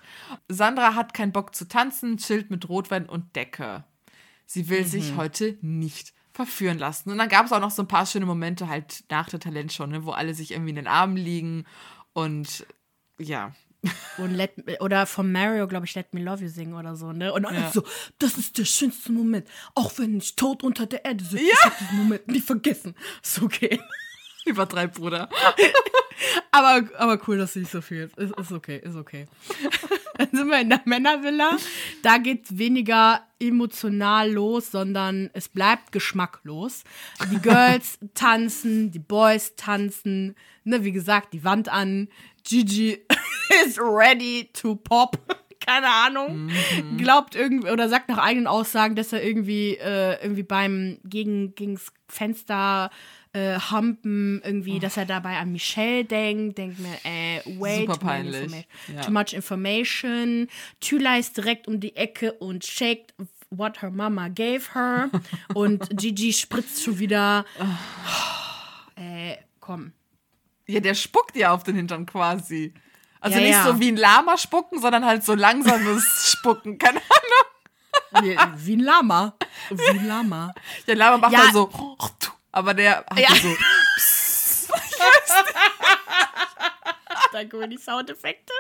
Sandra 0.49 0.95
hat 0.95 1.13
keinen 1.13 1.33
Bock 1.33 1.55
zu 1.55 1.69
tanzen, 1.69 2.17
chillt 2.17 2.51
mit 2.51 2.69
Rotwein 2.69 3.07
und 3.11 3.37
Decke. 3.37 3.85
Sie 4.47 4.69
will 4.69 4.85
sich 4.87 5.17
heute 5.17 5.59
nicht 5.61 6.15
verführen 6.35 6.79
lassen. 6.79 7.11
Und 7.11 7.19
dann 7.19 7.29
gab 7.29 7.47
es 7.47 7.53
auch 7.53 7.61
noch 7.61 7.71
so 7.71 7.83
ein 7.83 7.89
paar 7.89 8.05
schöne 8.07 8.27
Momente 8.27 8.69
halt 8.69 9.05
nach 9.09 9.29
der 9.29 9.41
Talentshow, 9.41 9.87
ne, 9.87 10.05
wo 10.05 10.11
alle 10.11 10.35
sich 10.35 10.51
irgendwie 10.51 10.71
in 10.71 10.77
den 10.77 10.89
Armen 10.89 11.17
liegen 11.17 11.65
und 12.13 12.67
ja. 13.19 13.53
Und 14.17 14.33
let, 14.33 14.53
oder 14.81 15.05
von 15.07 15.31
Mario, 15.31 15.69
glaube 15.69 15.85
ich, 15.87 15.95
Let 15.95 16.15
Me 16.15 16.23
Love 16.23 16.43
You 16.43 16.49
singen 16.49 16.73
oder 16.75 16.97
so, 16.97 17.13
ne? 17.13 17.33
Und 17.33 17.45
alle 17.45 17.61
Ja. 17.61 17.71
so, 17.71 17.85
das 18.19 18.39
ist 18.39 18.57
der 18.57 18.65
schönste 18.65 19.13
Moment. 19.13 19.47
Auch 19.75 19.93
wenn 19.99 20.17
ich 20.17 20.37
tot 20.37 20.63
unter 20.63 20.87
der 20.87 21.05
Erde 21.05 21.23
sitze, 21.23 21.45
ich 21.45 21.65
hab 21.65 21.79
diesen 21.79 21.99
Moment 21.99 22.27
nie 22.27 22.41
vergessen. 22.41 22.95
Ist 23.23 23.43
okay. 23.43 23.79
Übertreib, 24.47 24.95
Bruder. 24.95 25.29
Aber, 26.53 26.89
aber 26.97 27.21
cool, 27.27 27.39
dass 27.39 27.55
du 27.55 27.59
nicht 27.59 27.73
so 27.73 27.81
fühlst. 27.81 28.17
Ist, 28.17 28.39
ist 28.39 28.53
okay, 28.53 28.81
ist 28.83 28.95
okay. 28.95 29.27
Dann 30.17 30.29
sind 30.31 30.49
wir 30.49 30.61
in 30.61 30.71
der 30.71 30.81
Männervilla. 30.85 31.57
Da 32.03 32.19
geht's 32.19 32.57
weniger 32.57 33.27
emotional 33.41 34.31
los, 34.31 34.71
sondern 34.71 35.31
es 35.33 35.49
bleibt 35.49 35.91
geschmacklos. 35.91 36.85
Die 37.33 37.41
Girls 37.41 37.99
tanzen, 38.15 38.93
die 38.93 39.01
Boys 39.01 39.57
tanzen. 39.57 40.37
Ne, 40.63 40.85
wie 40.85 40.93
gesagt, 40.93 41.33
die 41.33 41.43
Wand 41.43 41.69
an. 41.69 42.09
Gigi 42.45 43.05
is 43.67 43.79
ready 43.79 44.49
to 44.53 44.77
pop. 44.77 45.19
Keine 45.67 45.89
Ahnung. 45.89 46.51
Glaubt 46.99 47.35
irgendwie 47.35 47.71
oder 47.71 47.89
sagt 47.89 48.09
nach 48.09 48.19
eigenen 48.19 48.47
Aussagen, 48.47 48.95
dass 48.95 49.13
er 49.13 49.25
irgendwie, 49.25 49.77
äh, 49.77 50.23
irgendwie 50.23 50.43
beim 50.43 50.99
gegen, 51.05 51.55
gegens 51.55 51.91
Fenster 52.07 52.91
äh, 53.35 53.59
humpen, 53.71 54.41
irgendwie, 54.45 54.79
dass 54.79 54.97
er 54.97 55.05
dabei 55.07 55.37
an 55.39 55.53
Michelle 55.53 56.05
denkt, 56.05 56.57
denkt 56.57 56.79
mir, 56.79 56.95
äh, 57.05 57.41
wait, 57.59 57.81
Super 57.81 57.93
too 57.99 58.07
peinlich. 58.07 58.43
informa- 58.53 58.65
Ja. 58.95 59.01
too 59.03 59.11
much 59.13 59.33
information. 59.35 60.49
Tüla 60.81 61.19
ist 61.19 61.37
direkt 61.37 61.69
um 61.69 61.81
die 61.81 61.95
Ecke 61.97 62.33
und 62.33 62.65
shaked 62.65 63.13
what 63.51 63.83
her 63.83 63.91
mama 63.91 64.29
gave 64.29 64.73
her. 64.75 65.11
und 65.55 65.89
Gigi 65.99 66.33
spritzt 66.33 66.83
schon 66.83 66.99
wieder. 66.99 67.45
äh, 68.97 69.37
komm. 69.61 69.93
Ja, 70.67 70.81
der 70.81 70.95
spuckt 70.95 71.37
ja 71.37 71.53
auf 71.53 71.63
den 71.63 71.77
Hintern 71.77 72.07
quasi. 72.07 72.73
Also 73.21 73.39
Ja, 73.39 73.43
nicht 73.45 73.53
ja. 73.55 73.65
so 73.67 73.81
wie 73.81 73.89
ein 73.89 73.97
Lama 73.97 74.37
spucken, 74.39 74.81
sondern 74.81 75.05
halt 75.05 75.25
so 75.25 75.35
langsames 75.35 76.05
Spucken. 76.39 76.79
Keine 76.79 77.01
Ahnung. 77.01 78.25
Wie, 78.25 78.37
wie 78.67 78.77
ein 78.77 78.81
Lama. 78.81 79.35
Wie 79.71 79.89
ein 79.99 80.07
Lama. 80.07 80.55
Der 80.87 80.95
Lama 80.95 81.19
macht 81.19 81.33
Ja. 81.33 81.43
dann 81.45 81.53
so, 81.53 81.67
aber 82.55 82.75
der 82.75 82.99
hat 82.99 83.19
Ja. 83.19 83.29
so, 83.35 83.49
Danke 87.33 87.59
für 87.61 87.69
die 87.69 87.79
Soundeffekte. 87.79 88.53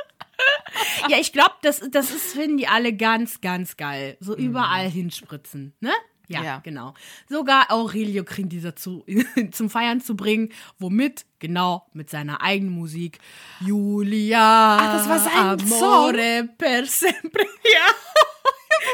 ja, 1.08 1.18
ich 1.18 1.32
glaube, 1.32 1.54
das, 1.62 1.80
das 1.90 2.10
ist, 2.10 2.32
finden 2.32 2.56
die 2.58 2.66
alle 2.66 2.92
ganz, 2.92 3.40
ganz 3.40 3.76
geil. 3.76 4.16
So 4.20 4.34
überall 4.36 4.88
hinspritzen, 4.90 5.74
ne? 5.80 5.92
Ja, 6.26 6.42
Ja. 6.42 6.58
genau. 6.64 6.94
Sogar 7.28 7.70
Aurelio 7.70 8.24
kriegt 8.24 8.50
die 8.50 8.60
dazu, 8.60 9.04
zum 9.52 9.68
Feiern 9.70 10.00
zu 10.00 10.16
bringen. 10.16 10.52
Womit? 10.78 11.24
Genau, 11.38 11.86
mit 11.92 12.08
seiner 12.10 12.40
eigenen 12.42 12.72
Musik. 12.74 13.18
Julia. 13.60 14.78
Ach, 14.80 14.92
das 14.96 15.08
war 15.08 15.18
sein 15.20 15.32
Amore 15.36 16.48
per 16.58 16.84
sempre. 16.86 17.44
Ja. 17.64 17.86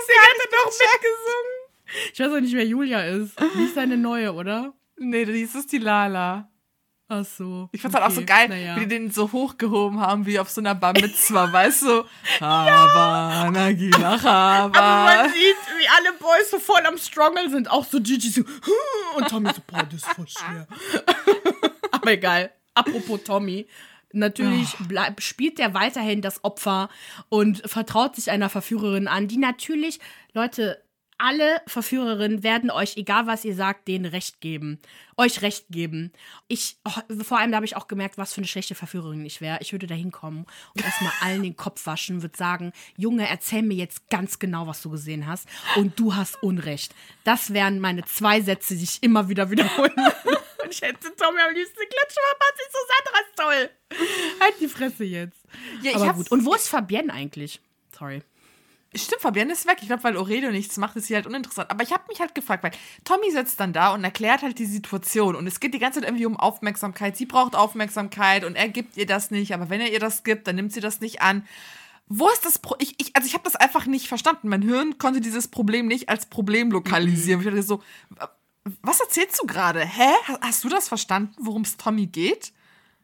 Sie 0.07 0.19
hatte 0.19 0.49
doch 0.53 0.67
mitgesungen. 0.67 2.13
Ich 2.13 2.21
weiß 2.21 2.33
auch 2.33 2.41
nicht, 2.41 2.55
wer 2.55 2.65
Julia 2.67 3.03
ist. 3.05 3.41
Ist 3.65 3.75
seine 3.75 3.97
neue, 3.97 4.33
oder? 4.35 4.73
Nee, 5.03 5.25
das 5.25 5.55
ist 5.55 5.73
die 5.73 5.79
Lala. 5.79 6.51
Ach 7.09 7.25
so. 7.25 7.69
Ich 7.73 7.81
fand's 7.81 7.97
halt 7.97 8.07
auch 8.07 8.15
so 8.15 8.25
geil, 8.25 8.49
naja. 8.49 8.77
wie 8.77 8.81
die 8.81 8.89
den 8.89 9.11
so 9.11 9.33
hochgehoben 9.33 9.99
haben, 9.99 10.27
wie 10.27 10.39
auf 10.39 10.51
so 10.51 10.61
einer 10.61 10.75
Bar 10.75 10.93
Mitzwa, 10.93 11.51
weißt 11.53 11.83
du? 11.83 12.05
Hava, 12.39 13.51
Nagila, 13.51 14.13
Aber 14.25 14.79
Hava. 14.79 15.05
man 15.05 15.31
sieht, 15.31 15.57
wie 15.79 15.89
alle 15.89 16.17
Boys 16.19 16.51
so 16.51 16.59
voll 16.59 16.85
am 16.87 16.99
Struggle 16.99 17.49
sind. 17.49 17.71
Auch 17.71 17.85
so 17.85 17.99
Gigi 17.99 18.29
so, 18.29 18.43
und 19.17 19.27
Tommy 19.29 19.51
so, 19.55 19.63
boah, 19.67 19.83
das 19.83 19.95
ist 19.95 20.07
voll 20.07 20.29
schwer. 20.29 20.69
Aber 21.91 22.13
egal. 22.13 22.53
Apropos 22.75 23.25
Tommy. 23.25 23.67
Natürlich 24.13 24.77
bleib, 24.87 25.21
spielt 25.23 25.59
der 25.59 25.73
weiterhin 25.73 26.21
das 26.21 26.45
Opfer 26.45 26.91
und 27.29 27.63
vertraut 27.69 28.17
sich 28.17 28.31
einer 28.31 28.51
Verführerin 28.51 29.09
an, 29.09 29.29
die 29.29 29.37
natürlich, 29.37 29.99
Leute, 30.33 30.83
alle 31.21 31.61
Verführerinnen 31.67 32.43
werden 32.43 32.71
euch, 32.71 32.97
egal 32.97 33.27
was 33.27 33.45
ihr 33.45 33.55
sagt, 33.55 33.89
denen 33.89 34.07
Recht 34.07 34.41
geben. 34.41 34.79
Euch 35.17 35.43
Recht 35.43 35.67
geben. 35.69 36.13
Ich, 36.49 36.79
oh, 36.85 37.23
vor 37.23 37.39
allem 37.39 37.51
da 37.51 37.57
habe 37.57 37.67
ich 37.67 37.77
auch 37.77 37.89
gemerkt, 37.89 38.17
was 38.17 38.33
für 38.33 38.39
eine 38.39 38.47
schlechte 38.47 38.75
Verführerin 38.75 39.25
ich 39.27 39.41
wäre. 39.41 39.59
Ich 39.61 39.73
würde 39.73 39.87
da 39.87 39.95
hinkommen 39.95 40.47
und 40.75 40.85
erstmal 40.85 41.13
allen 41.21 41.43
den 41.43 41.57
Kopf 41.57 41.85
waschen, 41.87 42.23
würde 42.23 42.37
sagen, 42.37 42.73
Junge, 42.97 43.29
erzähl 43.29 43.63
mir 43.63 43.75
jetzt 43.75 44.09
ganz 44.09 44.39
genau, 44.39 44.67
was 44.67 44.81
du 44.81 44.91
gesehen 44.91 45.27
hast. 45.27 45.47
Und 45.77 46.01
du 46.01 46.15
hast 46.15 46.43
Unrecht. 46.43 46.95
Das 47.25 47.53
wären 47.53 47.81
meine 47.81 48.05
zwei 48.05 48.41
Sätze, 48.41 48.75
die 48.75 48.85
ich 48.85 49.03
immer 49.03 49.29
wieder 49.29 49.51
wiederholen 49.51 49.93
würde. 49.97 50.41
Und 50.65 50.71
ich 50.71 50.81
hätte 50.81 51.15
Tommy 51.17 51.41
am 51.47 51.55
liebsten 51.55 51.77
klatschen, 51.77 52.23
verpasst 52.31 52.57
ich 52.57 52.73
so 52.73 52.79
Sandra 52.89 53.21
ist 53.21 53.37
toll. 53.37 54.41
Halt 54.41 54.55
die 54.61 54.69
Fresse 54.69 55.05
jetzt. 55.05 55.39
Ja, 55.83 55.91
ich 55.91 55.97
Aber 55.97 56.15
gut. 56.15 56.31
Und 56.31 56.45
wo 56.47 56.55
ist 56.55 56.69
Fabienne 56.69 57.13
eigentlich? 57.13 57.61
Sorry. 57.97 58.23
Stimmt, 58.93 59.23
Fabienne 59.23 59.53
ist 59.53 59.67
weg. 59.67 59.79
Ich 59.83 59.87
glaube, 59.87 60.03
weil 60.03 60.17
Aurelio 60.17 60.51
nichts 60.51 60.77
macht, 60.77 60.97
ist 60.97 61.07
sie 61.07 61.15
halt 61.15 61.27
uninteressant. 61.27 61.71
Aber 61.71 61.85
ich 61.85 61.93
habe 61.93 62.03
mich 62.09 62.21
halt 62.21 62.35
gefragt, 62.35 62.65
weil 62.65 62.73
Tommy 63.05 63.31
sitzt 63.31 63.61
dann 63.61 63.73
da 63.73 63.95
und 63.95 64.03
erklärt 64.03 64.43
halt 64.43 64.59
die 64.59 64.67
Situation. 64.67 65.37
Und 65.37 65.47
es 65.47 65.61
geht 65.61 65.75
die 65.75 65.79
ganze 65.79 66.01
Zeit 66.01 66.09
irgendwie 66.09 66.27
um 66.27 66.37
Aufmerksamkeit. 66.37 67.17
Sie 67.17 67.27
braucht 67.27 67.55
Aufmerksamkeit 67.55 68.45
und 68.45 68.57
er 68.57 68.69
gibt 68.69 68.97
ihr 68.97 69.07
das 69.07 69.31
nicht. 69.31 69.55
Aber 69.55 69.71
wenn 69.71 69.81
er 69.81 69.93
ihr 69.93 70.01
das 70.01 70.25
gibt, 70.25 70.49
dann 70.49 70.57
nimmt 70.57 70.73
sie 70.73 70.81
das 70.81 71.01
nicht 71.01 71.23
an. 71.23 71.47
Wo 72.09 72.29
ist 72.31 72.45
das 72.45 72.59
Pro 72.59 72.75
ich, 72.81 72.95
ich, 72.99 73.15
Also 73.15 73.27
ich 73.27 73.35
habe 73.35 73.45
das 73.45 73.55
einfach 73.55 73.87
nicht 73.87 74.09
verstanden. 74.09 74.49
Mein 74.49 74.63
Hirn 74.63 74.99
konnte 74.99 75.21
dieses 75.21 75.47
Problem 75.47 75.87
nicht 75.87 76.09
als 76.09 76.27
Problem 76.27 76.73
lokalisieren. 76.73 77.41
Ich 77.41 77.47
dachte 77.47 77.63
so, 77.63 77.83
was 78.83 78.99
erzählst 78.99 79.41
du 79.41 79.47
gerade? 79.47 79.81
Hä? 79.85 80.11
Hast 80.41 80.65
du 80.65 80.69
das 80.69 80.89
verstanden, 80.89 81.33
worum 81.39 81.63
es 81.63 81.77
Tommy 81.77 82.07
geht? 82.07 82.53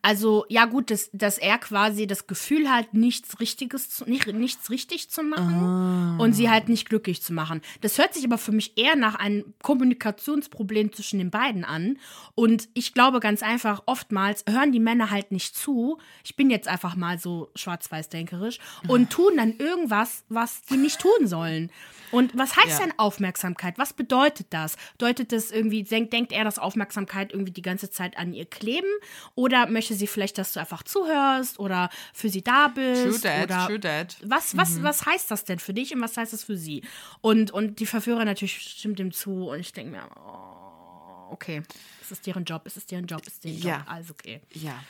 Also, 0.02 0.44
ja, 0.48 0.66
gut, 0.66 0.90
dass, 0.92 1.10
dass 1.12 1.36
er 1.36 1.58
quasi 1.58 2.06
das 2.06 2.28
Gefühl 2.28 2.70
hat, 2.70 2.94
nichts 2.94 3.40
Richtiges 3.40 3.90
zu, 3.90 4.08
nicht, 4.08 4.28
nichts 4.28 4.70
richtig 4.70 5.10
zu 5.10 5.24
machen 5.24 6.18
und 6.20 6.32
sie 6.32 6.48
halt 6.48 6.68
nicht 6.68 6.88
glücklich 6.88 7.22
zu 7.22 7.32
machen. 7.32 7.60
Das 7.80 7.98
hört 7.98 8.14
sich 8.14 8.24
aber 8.24 8.38
für 8.38 8.52
mich 8.52 8.78
eher 8.78 8.94
nach 8.94 9.16
einem 9.16 9.52
Kommunikationsproblem 9.62 10.92
zwischen 10.92 11.18
den 11.18 11.30
beiden 11.30 11.64
an. 11.64 11.98
Und 12.34 12.68
ich 12.74 12.94
glaube 12.94 13.20
ganz 13.20 13.42
einfach, 13.42 13.82
oftmals 13.86 14.44
hören 14.48 14.70
die 14.72 14.80
Männer 14.80 15.10
halt 15.10 15.32
nicht 15.32 15.56
zu. 15.56 15.98
Ich 16.24 16.36
bin 16.36 16.50
jetzt 16.50 16.68
einfach 16.68 16.94
mal 16.94 17.18
so 17.18 17.50
schwarz-weiß-denkerisch 17.56 18.58
und 18.88 19.10
tun 19.10 19.32
dann 19.36 19.56
irgendwas, 19.58 20.24
was 20.28 20.62
die 20.62 20.76
nicht 20.76 21.00
tun 21.00 21.26
sollen. 21.26 21.70
Und 22.12 22.36
was 22.38 22.56
heißt 22.56 22.78
Ja. 22.78 22.86
denn 22.86 22.94
Aufmerksamkeit? 22.98 23.74
Was 23.78 23.92
bedeutet 23.92 24.46
das? 24.50 24.76
Bedeutet 24.92 25.32
das 25.32 25.50
irgendwie, 25.50 25.82
denkt, 25.82 26.12
denkt 26.12 26.30
er, 26.32 26.44
dass 26.44 26.58
Aufmerksamkeit 26.60 27.32
irgendwie 27.32 27.50
die 27.52 27.62
ganze 27.62 27.90
Zeit 27.90 28.16
an 28.16 28.32
ihr 28.32 28.44
kleben? 28.44 28.86
Oder 29.34 29.68
möchte 29.68 29.85
sie 29.94 30.06
vielleicht, 30.06 30.38
dass 30.38 30.52
du 30.52 30.60
einfach 30.60 30.82
zuhörst 30.82 31.58
oder 31.58 31.90
für 32.12 32.28
sie 32.28 32.42
da 32.42 32.68
bist? 32.68 33.02
True 33.02 33.20
that, 33.20 33.44
oder 33.44 33.66
true 33.66 33.80
that. 33.80 34.16
Was, 34.24 34.56
was, 34.56 34.82
was 34.82 35.06
heißt 35.06 35.30
das 35.30 35.44
denn 35.44 35.58
für 35.58 35.74
dich 35.74 35.94
und 35.94 36.00
was 36.00 36.16
heißt 36.16 36.32
das 36.32 36.44
für 36.44 36.56
sie? 36.56 36.82
Und, 37.20 37.50
und 37.50 37.80
die 37.80 37.86
Verführer 37.86 38.24
natürlich 38.24 38.58
stimmt 38.58 38.98
dem 38.98 39.12
zu 39.12 39.48
und 39.48 39.60
ich 39.60 39.72
denke 39.72 39.92
mir, 39.92 40.08
oh, 40.16 41.32
okay, 41.32 41.62
es 42.02 42.10
ist 42.10 42.26
deren 42.26 42.44
Job, 42.44 42.62
es 42.66 42.76
ist 42.76 42.90
deren 42.90 43.06
Job, 43.06 43.22
es 43.26 43.34
ist 43.34 43.44
deren 43.44 43.58
Ja. 43.58 43.76
Job, 43.78 43.84
alles 43.86 44.10
okay. 44.10 44.40
Ja. 44.52 44.82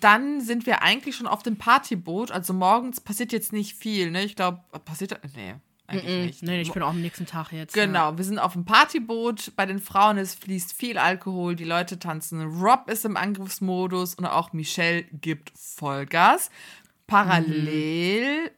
Dann 0.00 0.40
sind 0.40 0.66
wir 0.66 0.82
eigentlich 0.82 1.14
schon 1.14 1.28
auf 1.28 1.44
dem 1.44 1.56
Partyboot. 1.56 2.32
Also 2.32 2.52
morgens 2.52 3.00
passiert 3.00 3.32
jetzt 3.32 3.52
nicht 3.52 3.76
viel, 3.76 4.10
ne? 4.10 4.24
Ich 4.24 4.34
glaube, 4.34 4.60
passiert. 4.84 5.20
Nee, 5.36 5.54
eigentlich 5.88 6.26
nicht. 6.26 6.42
Nee, 6.42 6.60
ich 6.60 6.72
bin 6.72 6.82
auch 6.82 6.90
am 6.90 7.00
nächsten 7.00 7.26
Tag 7.26 7.52
jetzt. 7.52 7.74
Genau, 7.74 8.16
wir 8.16 8.24
sind 8.24 8.38
auf 8.38 8.52
dem 8.52 8.64
Partyboot. 8.64 9.52
Bei 9.56 9.66
den 9.66 9.78
Frauen 9.78 10.18
es 10.18 10.34
fließt 10.34 10.72
viel 10.72 10.98
Alkohol, 10.98 11.56
die 11.56 11.64
Leute 11.64 11.98
tanzen. 11.98 12.42
Rob 12.42 12.88
ist 12.90 13.04
im 13.04 13.16
Angriffsmodus 13.16 14.14
und 14.14 14.26
auch 14.26 14.52
Michelle 14.52 15.04
gibt 15.12 15.52
Vollgas. 15.56 16.50
Parallel 17.06 18.50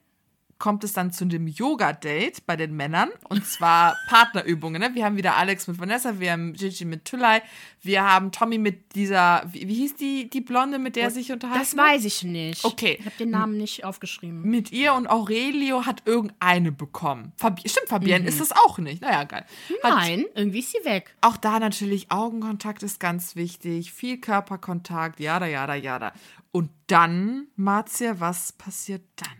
kommt 0.61 0.85
es 0.85 0.93
dann 0.93 1.11
zu 1.11 1.25
dem 1.25 1.49
Yoga-Date 1.49 2.47
bei 2.47 2.55
den 2.55 2.77
Männern. 2.77 3.09
Und 3.29 3.45
zwar 3.45 3.97
Partnerübungen. 4.09 4.81
Ne? 4.81 4.95
Wir 4.95 5.05
haben 5.05 5.17
wieder 5.17 5.37
Alex 5.37 5.67
mit 5.67 5.81
Vanessa, 5.81 6.21
wir 6.21 6.31
haben 6.31 6.53
Gigi 6.53 6.85
mit 6.85 7.07
Tülay, 7.07 7.41
wir 7.83 8.05
haben 8.05 8.31
Tommy 8.31 8.59
mit 8.59 8.95
dieser, 8.95 9.43
wie, 9.51 9.67
wie 9.67 9.75
hieß 9.75 9.97
die, 9.97 10.31
die 10.31 10.41
Blonde, 10.41 10.79
mit 10.79 10.95
der 10.95 11.05
er 11.05 11.11
sich 11.11 11.33
unterhalten 11.33 11.61
Das 11.61 11.77
weiß 11.77 12.05
ich 12.05 12.23
nicht. 12.23 12.65
Okay. 12.65 12.99
Ich 13.01 13.07
habe 13.07 13.17
den 13.17 13.31
Namen 13.31 13.57
nicht 13.57 13.85
aufgeschrieben. 13.85 14.43
Mit 14.43 14.71
ihr 14.71 14.95
und 14.95 15.09
Aurelio 15.09 15.87
hat 15.87 16.03
irgendeine 16.05 16.71
bekommen. 16.71 17.33
Fabi 17.37 17.69
Stimmt, 17.69 17.89
Fabienne 17.89 18.29
ist 18.29 18.41
es 18.41 18.53
auch 18.53 18.79
nicht. 18.79 19.01
Naja, 19.01 19.25
geil. 19.25 19.45
Hat 19.83 19.95
Nein, 19.95 20.27
irgendwie 20.35 20.61
ist 20.61 20.73
sie 20.73 20.85
weg. 20.85 21.15
auch 21.23 21.39
da 21.39 21.59
natürlich 21.59 22.13
Augenkontakt 22.13 22.83
ist 22.83 23.01
ganz 23.01 23.35
wichtig, 23.35 23.93
viel 23.93 24.19
Körperkontakt, 24.19 25.19
jada, 25.21 25.47
jada, 25.47 25.75
jada. 25.75 26.13
Und 26.53 26.71
dann, 26.87 27.47
Marzia, 27.57 28.21
was 28.21 28.53
passiert 28.53 29.03
dann? 29.17 29.40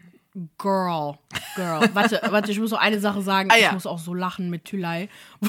Girl, 0.59 1.19
Girl. 1.57 1.89
Warte, 1.95 2.21
warte, 2.31 2.53
ich 2.53 2.61
muss 2.61 2.71
noch 2.71 2.81
eine 2.81 3.01
Sache 3.01 3.23
sagen. 3.23 3.51
Ah, 3.51 3.57
ich 3.57 3.63
ja. 3.63 3.73
muss 3.73 3.87
auch 3.87 3.99
so 3.99 4.15
lachen 4.15 4.49
mit 4.49 4.65
Tülay, 4.65 5.09
wo 5.41 5.49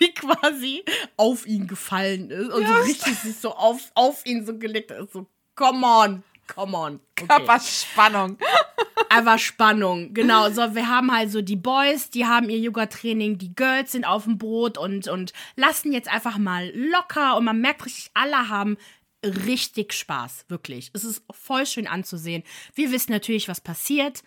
die 0.00 0.14
quasi 0.14 0.84
auf 1.16 1.46
ihn 1.46 1.66
gefallen 1.66 2.30
ist 2.30 2.52
und 2.52 2.66
so 2.66 2.74
richtig 2.74 3.18
sich 3.18 3.36
so 3.36 3.54
auf, 3.54 3.90
auf 3.94 4.24
ihn 4.24 4.46
so 4.46 4.58
gelegt 4.58 4.90
hat. 4.90 5.10
So, 5.12 5.26
come 5.54 5.86
on, 5.86 6.22
come 6.46 6.76
on. 6.76 7.00
Okay. 7.18 7.26
Körperspannung. 7.26 8.38
Einfach 9.08 9.38
Spannung. 9.38 10.14
Genau, 10.14 10.48
so 10.50 10.74
wir 10.74 10.88
haben 10.88 11.12
halt 11.14 11.30
so 11.30 11.42
die 11.42 11.56
Boys, 11.56 12.08
die 12.08 12.24
haben 12.24 12.48
ihr 12.48 12.58
Yoga-Training, 12.58 13.36
die 13.36 13.54
Girls 13.54 13.92
sind 13.92 14.06
auf 14.06 14.24
dem 14.24 14.38
Boot 14.38 14.78
und, 14.78 15.06
und 15.06 15.34
lassen 15.54 15.92
jetzt 15.92 16.08
einfach 16.08 16.38
mal 16.38 16.72
locker 16.74 17.36
und 17.36 17.44
man 17.44 17.60
merkt 17.60 17.84
richtig, 17.84 18.10
alle 18.14 18.48
haben 18.48 18.78
richtig 19.24 19.92
Spaß, 19.92 20.46
wirklich. 20.48 20.90
Es 20.92 21.04
ist 21.04 21.22
voll 21.30 21.66
schön 21.66 21.86
anzusehen. 21.86 22.42
Wir 22.74 22.92
wissen 22.92 23.12
natürlich, 23.12 23.48
was 23.48 23.60
passiert. 23.60 24.22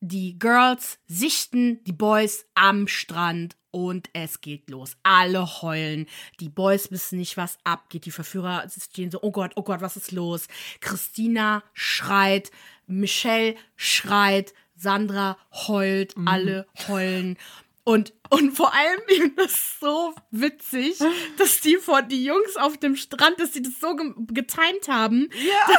Die 0.00 0.38
Girls 0.38 0.98
sichten 1.06 1.82
die 1.84 1.92
Boys 1.92 2.46
am 2.54 2.88
Strand 2.88 3.56
und 3.70 4.10
es 4.12 4.40
geht 4.40 4.70
los. 4.70 4.96
Alle 5.02 5.62
heulen. 5.62 6.06
Die 6.40 6.48
Boys 6.48 6.90
wissen 6.90 7.18
nicht, 7.18 7.36
was 7.36 7.58
abgeht. 7.64 8.04
Die 8.04 8.10
Verführer 8.10 8.66
stehen 8.68 9.10
so, 9.10 9.18
oh 9.22 9.32
Gott, 9.32 9.52
oh 9.56 9.62
Gott, 9.62 9.80
was 9.80 9.96
ist 9.96 10.12
los? 10.12 10.46
Christina 10.80 11.64
schreit, 11.72 12.50
Michelle 12.86 13.56
schreit, 13.76 14.52
Sandra 14.76 15.38
heult, 15.66 16.14
alle 16.24 16.66
heulen. 16.88 17.38
Und, 17.84 18.14
und 18.30 18.56
vor 18.56 18.72
allem, 18.72 19.00
ich 19.08 19.34
das 19.36 19.78
so 19.78 20.14
witzig, 20.30 20.98
dass 21.36 21.60
die 21.60 21.76
vor 21.76 22.00
die 22.02 22.24
Jungs 22.24 22.56
auf 22.56 22.78
dem 22.78 22.96
Strand, 22.96 23.38
dass 23.38 23.52
sie 23.52 23.62
das 23.62 23.74
so 23.78 23.94
ge 23.94 24.12
getimt 24.28 24.88
haben, 24.88 25.28
Ja. 25.34 25.66
dass 25.68 25.78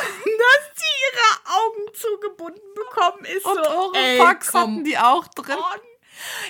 die 0.77 0.95
ihre 1.05 1.57
Augen 1.57 1.93
zugebunden 1.93 2.61
bekommen 2.75 3.25
ist. 3.25 3.45
Und 3.45 3.55
so, 3.55 3.93
ey, 3.93 4.19
Oropax 4.19 4.53
hatten 4.53 4.83
die 4.83 4.97
auch 4.97 5.27
drin. 5.29 5.57
on. 5.57 5.79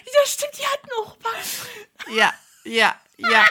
Ja, 0.06 0.26
stimmt, 0.26 0.58
die 0.60 0.66
hatten 0.66 0.90
Oropax. 1.00 1.66
Ja, 2.14 2.34
ja, 2.66 2.96
ja. 3.18 3.46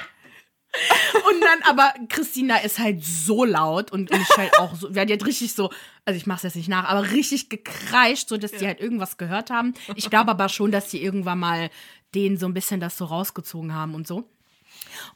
Und 1.31 1.41
dann 1.41 1.63
aber, 1.63 1.95
Christina 2.09 2.59
ist 2.59 2.79
halt 2.79 3.05
so 3.05 3.45
laut 3.45 3.93
und 3.93 4.11
Michelle 4.11 4.51
auch 4.59 4.75
so, 4.75 4.95
wir 4.95 5.05
die 5.07 5.15
hat 5.15 5.25
richtig 5.25 5.55
so, 5.55 5.71
also 6.05 6.17
ich 6.17 6.27
mach's 6.27 6.43
jetzt 6.43 6.57
nicht 6.57 6.69
nach, 6.69 6.89
aber 6.89 7.13
richtig 7.13 7.49
gekreischt, 7.49 8.29
so 8.29 8.37
dass 8.37 8.51
die 8.51 8.67
halt 8.67 8.81
irgendwas 8.81 9.17
gehört 9.17 9.51
haben. 9.51 9.75
Ich 9.95 10.11
glaube 10.11 10.33
aber 10.33 10.49
schon, 10.49 10.73
dass 10.73 10.89
die 10.89 11.03
irgendwann 11.03 11.39
mal 11.39 11.71
denen 12.15 12.37
so 12.37 12.47
ein 12.47 12.55
bisschen 12.55 12.81
das 12.81 12.97
so 12.97 13.05
rausgezogen 13.05 13.75
haben 13.75 13.95
und 13.95 14.07
so. 14.07 14.25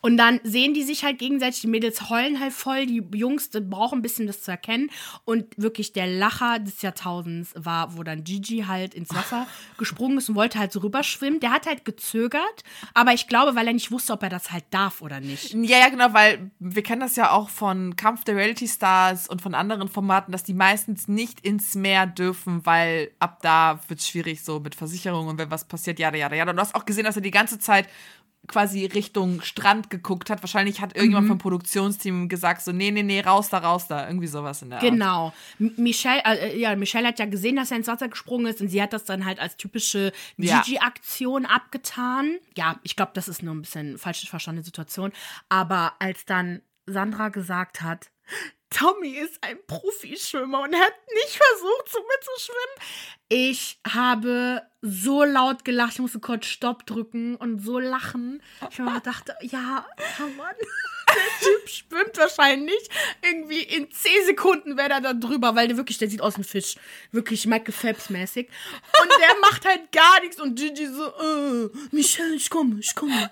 Und 0.00 0.16
dann 0.16 0.40
sehen 0.42 0.74
die 0.74 0.82
sich 0.82 1.04
halt 1.04 1.18
gegenseitig, 1.18 1.60
die 1.60 1.66
Mädels 1.66 2.08
heulen 2.08 2.40
halt 2.40 2.52
voll, 2.52 2.86
die 2.86 3.02
Jungs 3.14 3.50
die 3.50 3.60
brauchen 3.60 3.98
ein 3.98 4.02
bisschen 4.02 4.26
das 4.26 4.42
zu 4.42 4.50
erkennen. 4.50 4.90
Und 5.24 5.46
wirklich 5.56 5.92
der 5.92 6.06
Lacher 6.06 6.58
des 6.58 6.82
Jahrtausends 6.82 7.52
war, 7.56 7.96
wo 7.96 8.02
dann 8.02 8.24
Gigi 8.24 8.64
halt 8.66 8.94
ins 8.94 9.14
Wasser 9.14 9.46
gesprungen 9.78 10.18
ist 10.18 10.28
und 10.28 10.34
wollte 10.34 10.58
halt 10.58 10.72
so 10.72 10.80
rüberschwimmen. 10.80 11.40
Der 11.40 11.50
hat 11.50 11.66
halt 11.66 11.84
gezögert, 11.84 12.64
aber 12.94 13.12
ich 13.12 13.26
glaube, 13.28 13.54
weil 13.54 13.66
er 13.66 13.72
nicht 13.72 13.90
wusste, 13.90 14.12
ob 14.12 14.22
er 14.22 14.28
das 14.28 14.50
halt 14.50 14.64
darf 14.70 15.02
oder 15.02 15.20
nicht. 15.20 15.54
Ja, 15.54 15.78
ja, 15.78 15.88
genau, 15.88 16.12
weil 16.12 16.50
wir 16.58 16.82
kennen 16.82 17.00
das 17.00 17.16
ja 17.16 17.30
auch 17.30 17.48
von 17.48 17.96
Kampf 17.96 18.24
der 18.24 18.36
Reality 18.36 18.68
Stars 18.68 19.28
und 19.28 19.42
von 19.42 19.54
anderen 19.54 19.88
Formaten, 19.88 20.32
dass 20.32 20.44
die 20.44 20.54
meistens 20.54 21.08
nicht 21.08 21.40
ins 21.40 21.74
Meer 21.74 22.06
dürfen, 22.06 22.64
weil 22.66 23.10
ab 23.18 23.40
da 23.42 23.80
wird 23.88 24.00
es 24.00 24.08
schwierig 24.08 24.42
so 24.42 24.60
mit 24.60 24.74
Versicherungen 24.74 25.28
und 25.28 25.38
wenn 25.38 25.50
was 25.50 25.66
passiert, 25.66 25.98
jada, 25.98 26.16
jada, 26.16 26.36
jada. 26.36 26.50
Und 26.50 26.56
du 26.56 26.62
hast 26.62 26.74
auch 26.74 26.84
gesehen, 26.84 27.04
dass 27.04 27.16
er 27.16 27.22
die 27.22 27.30
ganze 27.30 27.58
Zeit 27.58 27.88
quasi 28.48 28.87
Richtung 28.87 29.40
Strand 29.42 29.90
geguckt 29.90 30.30
hat. 30.30 30.42
Wahrscheinlich 30.42 30.80
hat 30.80 30.94
irgendjemand 30.96 31.26
Mhm. 31.26 31.30
vom 31.32 31.38
Produktionsteam 31.38 32.28
gesagt, 32.28 32.62
so, 32.62 32.72
nee, 32.72 32.90
nee, 32.90 33.02
nee, 33.02 33.20
raus 33.20 33.48
da, 33.50 33.58
raus 33.58 33.87
da. 33.88 34.06
Irgendwie 34.08 34.26
sowas 34.26 34.62
in 34.62 34.70
der 34.70 34.78
Art. 34.80 34.88
Genau. 34.88 35.32
Michelle, 35.58 36.22
äh, 36.24 36.58
ja, 36.58 36.74
Michelle 36.76 37.06
hat 37.08 37.18
ja 37.18 37.26
gesehen, 37.26 37.56
dass 37.56 37.70
er 37.70 37.76
ins 37.76 37.87
Wasser 37.87 38.08
gesprungen 38.08 38.46
ist 38.46 38.61
und 38.61 38.68
sie 38.68 38.82
hat 38.82 38.92
das 38.92 39.04
dann 39.04 39.24
halt 39.24 39.38
als 39.38 39.56
typische 39.56 40.12
Ja. 40.37 40.62
Gigi-Aktion 40.62 41.46
abgetan. 41.46 42.38
Ja, 42.56 42.80
ich 42.82 42.96
glaube, 42.96 43.12
das 43.14 43.28
ist 43.28 43.42
nur 43.42 43.54
ein 43.54 43.62
bisschen 43.62 43.98
falsch 43.98 44.28
verstandene 44.28 44.64
Situation. 44.64 45.12
Aber 45.48 45.92
als 45.98 46.24
dann 46.24 46.62
Sandra 46.87 47.28
gesagt 47.28 47.82
hat, 47.82 48.11
Tommy 48.70 49.11
ist 49.11 49.38
ein 49.42 49.59
Profischwimmer 49.66 50.61
und 50.61 50.74
hat 50.74 50.92
nicht 51.14 51.37
versucht, 51.37 51.88
zu 51.88 51.98
mir 51.98 52.20
zu 52.20 52.44
schwimmen. 52.44 52.90
Ich 53.28 53.78
habe 53.87 54.62
so 54.83 55.24
laut 55.24 55.64
gelacht, 55.64 55.94
ich 55.94 55.98
musste 56.00 56.20
kurz 56.20 56.46
Stopp 56.46 56.87
drücken 56.87 57.37
und 57.37 57.61
so 57.61 57.78
lachen. 57.78 58.42
Ich 58.70 58.78
mir 58.78 59.00
dachte, 59.04 59.35
ja, 59.40 59.87
ja 60.18 60.26
Mann, 60.37 60.54
der 61.09 61.48
Typ 61.48 61.68
schwimmt 61.68 62.18
wahrscheinlich. 62.18 62.88
Irgendwie 63.22 63.62
in 63.62 63.90
10 63.90 64.26
Sekunden 64.26 64.76
wäre 64.76 64.90
er 64.90 65.00
da 65.00 65.14
drüber, 65.14 65.57
weil 65.57 65.68
der 65.68 65.76
wirklich, 65.76 65.98
der 65.98 66.11
sieht 66.11 66.20
aus 66.20 66.37
wie 66.37 66.42
ein 66.42 66.44
Fisch. 66.44 66.76
Wirklich 67.11 67.46
Michael 67.46 67.72
Phelps-mäßig. 67.72 68.48
Und 69.02 69.11
der 69.20 69.40
macht 69.40 69.64
halt 69.64 69.90
gar 69.92 70.20
nichts 70.20 70.40
und 70.40 70.57
Gigi 70.57 70.87
so, 70.87 71.07
äh, 71.07 71.70
Michelle, 71.90 72.35
ich 72.35 72.50
komme, 72.50 72.81
ich 72.81 72.94
komme 72.94 73.31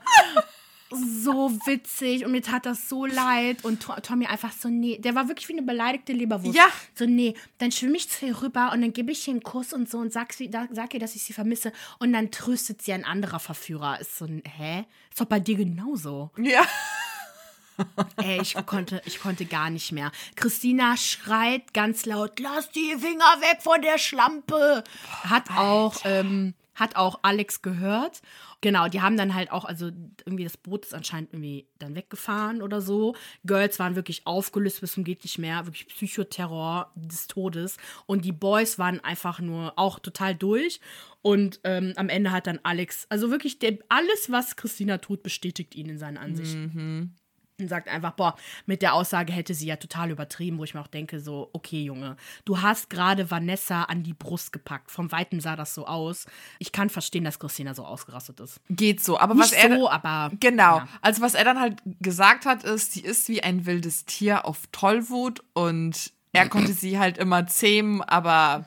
so 0.90 1.51
witzig 1.66 2.25
und 2.25 2.33
mir 2.33 2.42
tat 2.42 2.64
das 2.66 2.88
so 2.88 3.07
leid 3.07 3.64
und 3.64 3.83
To- 3.83 4.01
Tommy 4.01 4.27
einfach 4.27 4.53
so, 4.53 4.68
nee, 4.68 4.99
der 4.99 5.14
war 5.14 5.29
wirklich 5.29 5.49
wie 5.49 5.55
eine 5.55 5.62
beleidigte 5.62 6.12
Leberwurst. 6.12 6.57
Ja. 6.57 6.68
So, 6.94 7.07
nee, 7.07 7.35
dann 7.59 7.72
schwimme 7.72 7.96
ich 7.96 8.09
zu 8.09 8.27
ihr 8.27 8.40
rüber 8.42 8.70
und 8.72 8.81
dann 8.83 8.92
gebe 8.92 9.11
ich 9.12 9.27
ihr 9.27 9.33
einen 9.35 9.42
Kuss 9.42 9.72
und 9.72 9.90
so 9.90 9.99
und 9.99 10.12
sag, 10.12 10.33
sie, 10.33 10.49
da, 10.51 10.68
sag 10.70 10.94
ihr, 10.94 11.01
dass 11.01 11.16
ich 11.16 11.22
sie 11.25 11.33
vermisse 11.33 11.72
und 11.99 12.12
dann 12.12 12.31
tröstet 12.31 12.83
sie 12.83 12.92
ein 12.92 13.05
anderer 13.05 13.40
Verführer. 13.40 14.01
Ist 14.01 14.16
so, 14.18 14.27
ein, 14.27 14.42
hä? 14.46 14.85
Ist 15.11 15.20
doch 15.20 15.27
bei 15.27 15.40
dir 15.40 15.57
genauso. 15.57 16.31
Ja. 16.37 16.64
Ey, 18.16 18.40
ich 18.40 18.55
konnte, 18.64 19.03
ich 19.05 19.20
konnte 19.20 19.44
gar 19.44 19.68
nicht 19.70 19.92
mehr. 19.92 20.11
Christina 20.35 20.96
schreit 20.96 21.75
ganz 21.75 22.07
laut, 22.07 22.40
lass 22.40 22.70
die 22.70 22.94
Finger 22.99 23.25
weg 23.40 23.59
von 23.61 23.83
der 23.83 23.99
Schlampe. 23.99 24.83
Hat 25.25 25.51
auch, 25.51 25.96
ähm, 26.05 26.55
hat 26.76 26.94
auch 26.94 27.18
Alex 27.22 27.62
gehört. 27.62 28.22
Genau, 28.60 28.88
die 28.88 29.00
haben 29.00 29.16
dann 29.16 29.34
halt 29.34 29.50
auch, 29.50 29.64
also 29.64 29.86
irgendwie 30.24 30.44
das 30.44 30.56
Boot 30.56 30.84
ist 30.84 30.94
anscheinend 30.94 31.32
irgendwie 31.32 31.66
dann 31.78 31.94
weggefahren 31.94 32.62
oder 32.62 32.80
so. 32.80 33.16
Girls 33.44 33.78
waren 33.78 33.96
wirklich 33.96 34.26
aufgelöst 34.26 34.80
bis 34.80 34.92
zum 34.92 35.04
geht 35.04 35.24
nicht 35.24 35.38
mehr, 35.38 35.66
wirklich 35.66 35.88
Psychoterror 35.88 36.92
des 36.94 37.26
Todes. 37.26 37.78
Und 38.06 38.24
die 38.24 38.32
Boys 38.32 38.78
waren 38.78 39.00
einfach 39.00 39.40
nur 39.40 39.72
auch 39.76 39.98
total 39.98 40.34
durch. 40.34 40.80
Und 41.22 41.60
ähm, 41.64 41.92
am 41.96 42.08
Ende 42.08 42.30
hat 42.30 42.46
dann 42.46 42.60
Alex, 42.62 43.06
also 43.08 43.30
wirklich 43.30 43.58
der, 43.58 43.78
alles, 43.88 44.30
was 44.30 44.54
Christina 44.54 44.98
tut, 44.98 45.22
bestätigt 45.22 45.74
ihn 45.74 45.88
in 45.88 45.98
seinen 45.98 46.18
Ansichten 46.18 47.16
und 47.59 47.69
sagt 47.69 47.88
einfach, 47.88 48.12
boah, 48.12 48.37
mit 48.66 48.83
der 48.83 48.92
Aussage 48.92 49.33
hätte 49.33 49.55
sie 49.55 49.66
ja 49.66 49.77
total 49.77 50.11
übertrieben, 50.11 50.59
wo 50.59 50.64
ich 50.64 50.75
mir 50.75 50.81
auch 50.81 50.87
denke, 50.87 51.21
so, 51.21 51.49
okay, 51.53 51.83
Junge, 51.83 52.16
du 52.45 52.61
hast 52.61 52.90
gerade 52.90 53.31
Vanessa 53.31 53.85
an 53.85 54.03
die 54.03 54.12
Brust 54.12 54.53
gepackt. 54.53 54.90
Vom 54.90 55.11
Weiten 55.11 55.40
sah 55.40 55.57
das 55.57 55.75
so 55.75 55.87
aus. 55.87 56.27
Ich 56.59 56.73
kann 56.73 56.90
verstehen, 56.90 57.25
dass 57.25 57.38
Christina 57.38 57.75
so 57.75 57.85
ausgerastet 57.85 58.40
ist. 58.40 58.61
Geht 58.69 59.03
so. 59.03 59.19
Aber 59.19 59.35
Nicht 59.35 59.45
was 59.45 59.53
er. 59.53 59.77
so, 59.77 59.90
aber. 59.90 60.31
Genau. 60.38 60.79
Ja. 60.79 60.88
Also 61.01 61.23
was 61.23 61.35
er 61.35 61.45
dann 61.45 61.59
halt 61.59 61.81
gesagt 62.01 62.45
hat, 62.45 62.62
ist, 62.64 62.92
sie 62.92 63.01
ist 63.01 63.29
wie 63.29 63.42
ein 63.42 63.64
wildes 63.64 64.05
Tier 64.05 64.45
auf 64.45 64.66
Tollwut 64.73 65.42
und 65.55 66.12
er 66.33 66.51
konnte 66.51 66.75
sie 66.75 66.99
halt 66.99 67.16
immer 67.16 67.47
zähmen, 67.47 68.03
aber 68.03 68.66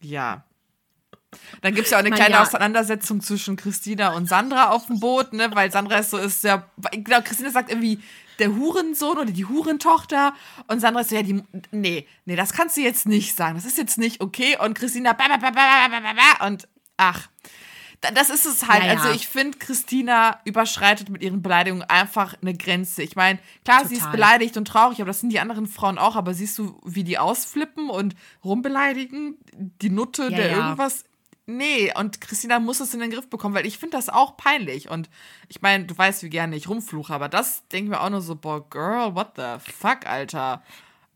ja. 0.00 0.42
Dann 1.62 1.74
gibt 1.74 1.86
es 1.86 1.92
ja 1.92 1.98
auch 1.98 2.04
eine 2.04 2.14
kleine 2.14 2.34
ja. 2.34 2.42
Auseinandersetzung 2.42 3.20
zwischen 3.20 3.56
Christina 3.56 4.14
und 4.14 4.28
Sandra 4.28 4.70
auf 4.70 4.86
dem 4.86 4.98
Boot, 4.98 5.32
ne? 5.32 5.50
Weil 5.52 5.70
Sandra 5.70 5.98
ist 5.98 6.10
so, 6.10 6.18
ist 6.18 6.42
ja, 6.42 6.68
genau, 6.90 7.20
Christina 7.22 7.50
sagt 7.50 7.70
irgendwie 7.70 8.00
der 8.38 8.54
Hurensohn 8.56 9.18
oder 9.18 9.30
die 9.30 9.44
Hurentochter 9.46 10.34
und 10.68 10.80
Sandra 10.80 11.00
ist 11.02 11.10
so, 11.10 11.16
ja, 11.16 11.22
die, 11.22 11.42
nee, 11.70 12.06
nee, 12.24 12.36
das 12.36 12.52
kannst 12.52 12.76
du 12.76 12.80
jetzt 12.80 13.06
nicht 13.06 13.36
sagen, 13.36 13.54
das 13.54 13.64
ist 13.64 13.78
jetzt 13.78 13.98
nicht 13.98 14.20
okay 14.20 14.56
und 14.60 14.74
Christina, 14.74 15.16
und 16.46 16.68
ach, 16.96 17.28
da- 18.00 18.10
das 18.10 18.28
ist 18.30 18.44
es 18.44 18.68
halt. 18.68 18.82
Ja, 18.84 18.92
ja. 18.94 19.00
Also 19.00 19.12
ich 19.14 19.26
finde, 19.28 19.56
Christina 19.58 20.40
überschreitet 20.44 21.08
mit 21.08 21.22
ihren 21.22 21.42
Beleidigungen 21.42 21.88
einfach 21.88 22.34
eine 22.42 22.54
Grenze. 22.54 23.02
Ich 23.02 23.16
meine, 23.16 23.38
klar, 23.64 23.86
sie 23.86 23.94
ist 23.94 24.00
Total. 24.00 24.12
beleidigt 24.12 24.56
und 24.56 24.66
traurig, 24.68 25.00
aber 25.00 25.08
das 25.08 25.20
sind 25.20 25.30
die 25.30 25.40
anderen 25.40 25.66
Frauen 25.66 25.96
auch. 25.98 26.14
Aber 26.16 26.34
siehst 26.34 26.58
du, 26.58 26.80
wie 26.84 27.04
die 27.04 27.18
ausflippen 27.18 27.88
und 27.88 28.14
rumbeleidigen? 28.44 29.38
Die 29.54 29.90
Nutte, 29.90 30.24
Ja, 30.24 30.30
der 30.36 30.50
ja. 30.50 30.56
irgendwas. 30.58 31.04
Nee, 31.46 31.92
und 31.94 32.20
Christina 32.22 32.58
muss 32.58 32.80
es 32.80 32.94
in 32.94 33.00
den 33.00 33.10
Griff 33.10 33.28
bekommen, 33.28 33.54
weil 33.54 33.66
ich 33.66 33.76
finde 33.78 33.96
das 33.98 34.08
auch 34.08 34.36
peinlich. 34.36 34.88
Und 34.88 35.10
ich 35.48 35.60
meine, 35.60 35.84
du 35.84 35.96
weißt, 35.96 36.22
wie 36.22 36.30
gerne 36.30 36.56
ich 36.56 36.68
rumfluche, 36.68 37.12
aber 37.12 37.28
das 37.28 37.66
denken 37.68 37.90
wir 37.90 38.00
auch 38.02 38.08
nur 38.10 38.22
so, 38.22 38.34
boah, 38.34 38.68
Girl, 38.70 39.14
what 39.14 39.32
the 39.36 39.56
fuck, 39.72 40.06
Alter. 40.06 40.62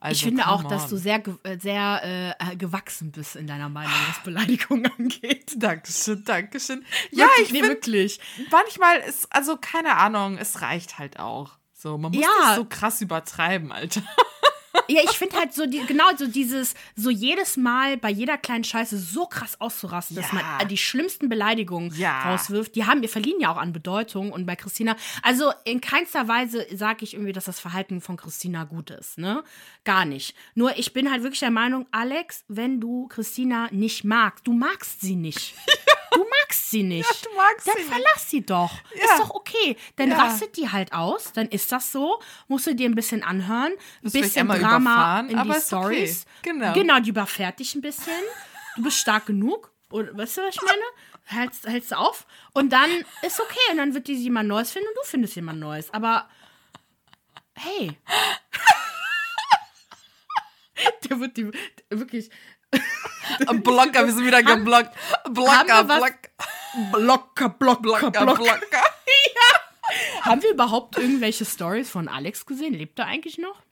Also, 0.00 0.16
Ich 0.18 0.22
finde 0.24 0.46
auch, 0.46 0.62
dass 0.64 0.84
on. 0.84 0.90
du 0.90 0.96
sehr, 0.98 1.22
äh, 1.42 1.58
sehr 1.58 2.36
äh, 2.38 2.56
gewachsen 2.56 3.10
bist 3.10 3.34
in 3.36 3.46
deiner 3.48 3.68
Meinung, 3.68 3.92
was 4.08 4.22
Beleidigung 4.22 4.84
angeht. 4.98 5.54
Dankeschön, 5.56 6.22
Dankeschön. 6.24 6.84
Ja, 7.10 7.24
Wirklich, 7.24 7.46
ich 7.46 7.52
nee, 7.52 7.62
wirklich. 7.62 8.20
manchmal 8.50 8.98
ist, 8.98 9.26
also 9.32 9.56
keine 9.56 9.96
Ahnung, 9.96 10.36
es 10.38 10.60
reicht 10.62 10.98
halt 10.98 11.18
auch. 11.18 11.52
So, 11.72 11.96
man 11.98 12.12
muss 12.12 12.20
Ja. 12.20 12.28
nicht 12.46 12.56
so 12.56 12.64
krass 12.66 13.00
übertreiben, 13.00 13.72
Alter. 13.72 14.02
Ja, 14.88 15.02
ich 15.04 15.10
finde 15.18 15.36
halt 15.36 15.52
so, 15.54 15.66
die, 15.66 15.80
genau 15.86 16.04
so 16.16 16.26
dieses, 16.26 16.74
so 16.94 17.10
jedes 17.10 17.56
Mal 17.56 17.96
bei 17.96 18.10
jeder 18.10 18.38
kleinen 18.38 18.64
Scheiße 18.64 18.98
so 18.98 19.26
krass 19.26 19.60
auszurasten, 19.60 20.16
dass 20.16 20.28
Ja. 20.32 20.34
man 20.34 20.60
äh, 20.60 20.66
die 20.66 20.76
schlimmsten 20.76 21.28
Beleidigungen 21.28 21.92
Ja. 21.94 22.30
rauswirft, 22.30 22.74
die 22.74 22.84
haben, 22.86 23.02
wir 23.02 23.08
verlieren 23.08 23.40
ja 23.40 23.50
auch 23.52 23.56
an 23.56 23.72
Bedeutung 23.72 24.32
und 24.32 24.46
bei 24.46 24.56
Christina, 24.56 24.96
also 25.22 25.52
in 25.64 25.80
keinster 25.80 26.28
Weise 26.28 26.66
sage 26.74 27.04
ich 27.04 27.14
irgendwie, 27.14 27.32
dass 27.32 27.44
das 27.44 27.60
Verhalten 27.60 28.00
von 28.00 28.16
Christina 28.16 28.64
gut 28.64 28.90
ist, 28.90 29.18
ne? 29.18 29.42
Gar 29.84 30.04
nicht. 30.04 30.34
Nur 30.54 30.76
ich 30.78 30.92
bin 30.92 31.10
halt 31.10 31.22
wirklich 31.22 31.40
der 31.40 31.50
Meinung, 31.50 31.86
Alex, 31.90 32.44
wenn 32.48 32.80
du 32.80 33.08
Christina 33.08 33.68
nicht 33.70 34.04
magst, 34.04 34.46
du 34.46 34.52
magst 34.52 35.00
sie 35.00 35.16
nicht. 35.16 35.54
Du 36.10 36.24
magst 36.42 36.70
sie 36.70 36.82
nicht. 36.82 37.26
du 37.26 37.28
magst 37.36 37.68
dann 37.68 37.74
sie 37.76 37.82
nicht. 37.82 37.92
verlass 37.92 38.30
sie 38.30 38.40
doch. 38.44 38.72
Ja. 38.96 39.04
Ist 39.04 39.18
doch 39.20 39.30
okay. 39.30 39.76
Dann 39.96 40.10
Ja. 40.10 40.16
rastet 40.22 40.56
die 40.56 40.68
halt 40.68 40.92
aus, 40.92 41.32
dann 41.32 41.46
ist 41.48 41.70
das 41.70 41.92
so. 41.92 42.18
Musst 42.48 42.66
du 42.66 42.74
dir 42.74 42.88
ein 42.88 42.94
bisschen 42.96 43.22
anhören. 43.22 43.72
Vielleicht 44.00 44.14
bisschen 44.24 44.40
Drama 44.60 45.20
überfahren, 45.20 45.30
in 45.30 45.42
die 45.42 45.50
ist 45.50 45.72
okay. 45.72 45.84
Stories. 45.84 46.24
Genau. 46.42 46.72
Genau, 46.72 47.00
die 47.00 47.10
überfährt 47.10 47.58
dich 47.58 47.74
ein 47.74 47.80
bisschen. 47.80 48.12
Du 48.76 48.82
bist 48.82 48.98
stark 48.98 49.26
genug. 49.26 49.72
Oder, 49.90 50.16
weißt 50.16 50.36
du, 50.36 50.42
was 50.42 50.54
ich 50.54 50.62
meine? 50.62 50.82
Hältst, 51.24 51.66
hältst 51.66 51.92
du 51.92 51.98
auf. 51.98 52.26
Und 52.52 52.70
dann 52.72 52.90
ist 53.22 53.40
okay. 53.40 53.70
Und 53.70 53.78
dann 53.78 53.94
wird 53.94 54.08
die 54.08 54.14
jemand 54.14 54.48
Neues 54.48 54.70
finden 54.70 54.88
und 54.88 54.96
du 54.96 55.02
findest 55.08 55.36
jemand 55.36 55.60
Neues. 55.60 55.92
Aber 55.92 56.28
hey. 57.54 57.98
Der 61.08 61.20
wird 61.20 61.36
die 61.36 61.50
wirklich. 61.90 62.30
Blocker, 63.62 64.06
wir 64.06 64.12
sind 64.12 64.24
wieder 64.24 64.42
geblockt. 64.42 64.94
Blocker, 65.30 65.84
Blocker, 65.84 66.12
Blocker, 66.92 67.48
Blocker, 67.48 67.48
Blocker, 67.48 68.10
Blocker. 68.10 68.36
Blocker. 68.36 68.82
Haben 70.22 70.42
wir 70.42 70.50
überhaupt 70.50 70.98
irgendwelche 70.98 71.44
Stories 71.44 71.90
von 71.90 72.08
Alex 72.08 72.44
gesehen? 72.46 72.74
Lebt 72.74 72.98
er 72.98 73.06
eigentlich 73.06 73.38
noch? 73.38 73.62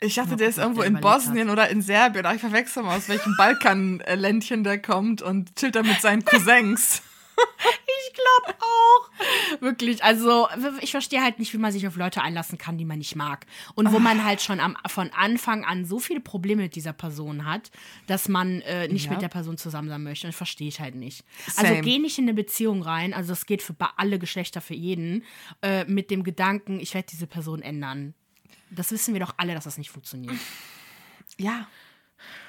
Ich 0.00 0.14
dachte, 0.14 0.36
der 0.36 0.48
ist 0.48 0.58
irgendwo 0.58 0.82
der 0.82 0.90
in 0.90 1.00
Bosnien 1.00 1.50
oder 1.50 1.68
in 1.68 1.82
Serbien. 1.82 2.24
Aber 2.24 2.34
ich 2.34 2.40
verwechsel 2.40 2.82
mal, 2.84 2.96
aus 2.96 3.08
welchem 3.08 3.36
Balkanländchen 3.36 4.62
der 4.62 4.80
kommt 4.80 5.22
und 5.22 5.56
chillt 5.56 5.74
da 5.74 5.82
mit 5.82 6.00
seinen 6.00 6.24
Cousins. 6.24 7.02
Ich 8.08 8.14
glaube 8.14 8.58
auch. 8.60 9.60
Wirklich, 9.60 10.02
also 10.04 10.48
ich 10.80 10.90
verstehe 10.90 11.22
halt 11.22 11.38
nicht, 11.38 11.52
wie 11.52 11.58
man 11.58 11.72
sich 11.72 11.86
auf 11.86 11.96
Leute 11.96 12.22
einlassen 12.22 12.58
kann, 12.58 12.78
die 12.78 12.84
man 12.84 12.98
nicht 12.98 13.16
mag. 13.16 13.46
Und 13.74 13.92
wo 13.92 13.98
man 13.98 14.24
halt 14.24 14.40
schon 14.40 14.60
am, 14.60 14.76
von 14.86 15.10
Anfang 15.10 15.64
an 15.64 15.84
so 15.84 15.98
viele 15.98 16.20
Probleme 16.20 16.62
mit 16.62 16.74
dieser 16.76 16.92
Person 16.92 17.44
hat, 17.44 17.70
dass 18.06 18.28
man 18.28 18.60
äh, 18.62 18.88
nicht 18.88 19.06
Ja. 19.06 19.12
mit 19.12 19.22
der 19.22 19.28
Person 19.28 19.56
zusammen 19.56 19.88
sein 19.88 20.02
möchte. 20.02 20.26
Und 20.26 20.32
das 20.32 20.36
verstehe 20.36 20.68
ich 20.68 20.80
halt 20.80 20.94
nicht. 20.94 21.24
Also 21.56 21.72
Same. 21.74 21.80
geh 21.82 21.98
nicht 21.98 22.18
in 22.18 22.24
eine 22.24 22.34
Beziehung 22.34 22.82
rein, 22.82 23.14
also 23.14 23.30
das 23.30 23.46
geht 23.46 23.62
für 23.62 23.74
alle 23.96 24.18
Geschlechter, 24.18 24.60
für 24.60 24.74
jeden, 24.74 25.24
äh, 25.62 25.84
mit 25.84 26.10
dem 26.10 26.22
Gedanken, 26.24 26.80
ich 26.80 26.94
werde 26.94 27.08
diese 27.10 27.26
Person 27.26 27.62
ändern. 27.62 28.14
Das 28.70 28.90
wissen 28.92 29.14
wir 29.14 29.20
doch 29.20 29.34
alle, 29.36 29.54
dass 29.54 29.64
das 29.64 29.78
nicht 29.78 29.90
funktioniert. 29.90 30.36
Ja. 31.36 31.66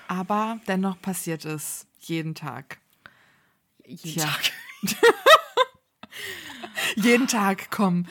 Aber 0.08 0.60
dennoch 0.68 1.00
passiert 1.02 1.46
es 1.46 1.86
jeden 2.00 2.36
Tag. 2.36 2.80
Jeden 3.86 4.14
Tja. 4.14 4.26
Tag. 4.26 4.52
Jeden 6.96 7.28
Tag 7.28 7.70
kommen 7.70 8.08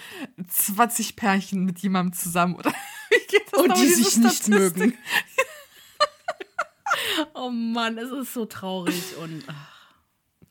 20 0.49 1.17
Pärchen 1.17 1.65
mit 1.65 1.81
jemandem 1.81 2.13
zusammen. 2.15 2.55
Oder 2.55 2.73
wie 3.11 3.27
geht 3.27 3.53
das 3.53 3.61
Und 3.61 3.77
die 3.77 3.87
sich 3.89 4.17
nicht 4.19 4.45
Statistik? 4.45 4.49
mögen. 4.49 4.99
oh 7.35 7.51
Mann, 7.51 7.99
es 7.99 8.11
ist 8.11 8.35
so 8.35 8.47
traurig 8.47 9.17
und. 9.17 9.45
ach. 9.49 9.78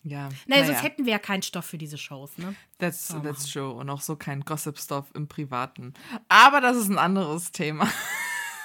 Ja. 0.07 0.29
Naja, 0.45 0.65
sonst 0.65 0.83
hätten 0.83 1.05
wir 1.05 1.13
ja 1.13 1.19
keinen 1.19 1.41
Stoff 1.41 1.65
für 1.65 1.77
diese 1.77 1.97
Shows, 1.97 2.37
ne? 2.37 2.55
That's, 2.77 3.13
that's 3.23 3.51
true. 3.51 3.71
Und 3.71 3.89
auch 3.89 4.01
so 4.01 4.15
kein 4.15 4.41
Gossip-Stuff 4.41 5.05
im 5.13 5.27
Privaten. 5.27 5.93
Aber 6.29 6.61
das 6.61 6.77
ist 6.77 6.89
ein 6.89 6.97
anderes 6.97 7.51
Thema. 7.51 7.87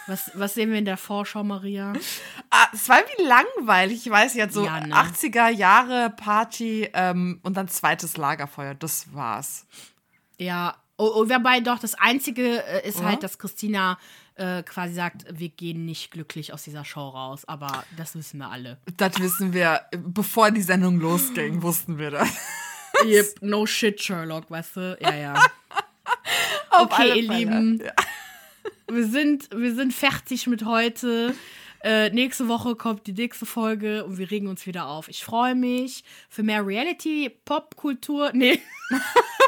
Was, 0.08 0.32
was 0.34 0.54
sehen 0.54 0.72
wir 0.72 0.78
in 0.78 0.84
der 0.84 0.96
Vorschau, 0.96 1.44
Maria? 1.44 1.92
Ah, 2.50 2.66
es 2.72 2.88
war 2.88 2.98
irgendwie 2.98 3.22
langweilig. 3.22 4.04
Ich 4.04 4.10
weiß 4.10 4.34
nicht, 4.34 4.52
so 4.52 4.64
Ja, 4.64 4.80
ne? 4.84 4.92
80er 4.92 5.48
Jahre 5.48 6.10
Party 6.10 6.88
ähm, 6.92 7.38
und 7.44 7.56
dann 7.56 7.68
zweites 7.68 8.16
Lagerfeuer. 8.16 8.74
Das 8.74 9.14
war's. 9.14 9.64
Ja, 10.38 10.76
oh, 10.96 11.08
oh, 11.14 11.28
wobei 11.28 11.60
doch 11.60 11.78
das 11.78 11.94
Einzige 11.94 12.64
äh, 12.64 12.88
ist 12.88 12.98
Oder? 12.98 13.10
halt, 13.10 13.22
dass 13.22 13.38
Christina 13.38 13.96
äh, 14.36 14.62
quasi 14.62 14.94
sagt, 14.94 15.24
wir 15.30 15.48
gehen 15.48 15.84
nicht 15.84 16.10
glücklich 16.10 16.52
aus 16.52 16.62
dieser 16.64 16.84
Show 16.84 17.08
raus. 17.08 17.44
Aber 17.46 17.84
das 17.96 18.14
wissen 18.14 18.38
wir 18.38 18.50
alle. 18.50 18.78
Das 18.96 19.18
wissen 19.20 19.52
wir, 19.52 19.82
bevor 19.96 20.50
die 20.50 20.62
Sendung 20.62 21.00
losging, 21.00 21.62
wussten 21.62 21.98
wir 21.98 22.10
das. 22.10 22.28
Yep, 23.04 23.40
no 23.40 23.66
shit, 23.66 24.00
Sherlock, 24.00 24.48
weißt 24.50 24.76
du? 24.76 24.98
Ja, 25.00 25.14
ja. 25.14 25.34
Okay, 26.70 27.20
ihr. 27.20 27.32
Lieben. 27.32 27.80
Ja. 27.84 27.92
Wir 28.88 29.06
sind, 29.06 29.48
wir 29.54 29.74
sind 29.74 29.92
fertig 29.92 30.46
mit 30.46 30.64
heute. 30.64 31.34
Äh, 31.84 32.10
nächste 32.10 32.48
Woche 32.48 32.76
kommt 32.76 33.06
die 33.06 33.12
nächste 33.12 33.44
Folge 33.46 34.04
und 34.04 34.16
wir 34.18 34.30
regen 34.30 34.46
uns 34.46 34.66
wieder 34.66 34.86
auf. 34.86 35.08
Ich 35.08 35.24
freue 35.24 35.54
mich 35.54 36.04
für 36.28 36.42
mehr 36.42 36.64
Reality, 36.66 37.28
Popkultur. 37.44 38.30
Nee, 38.32 38.60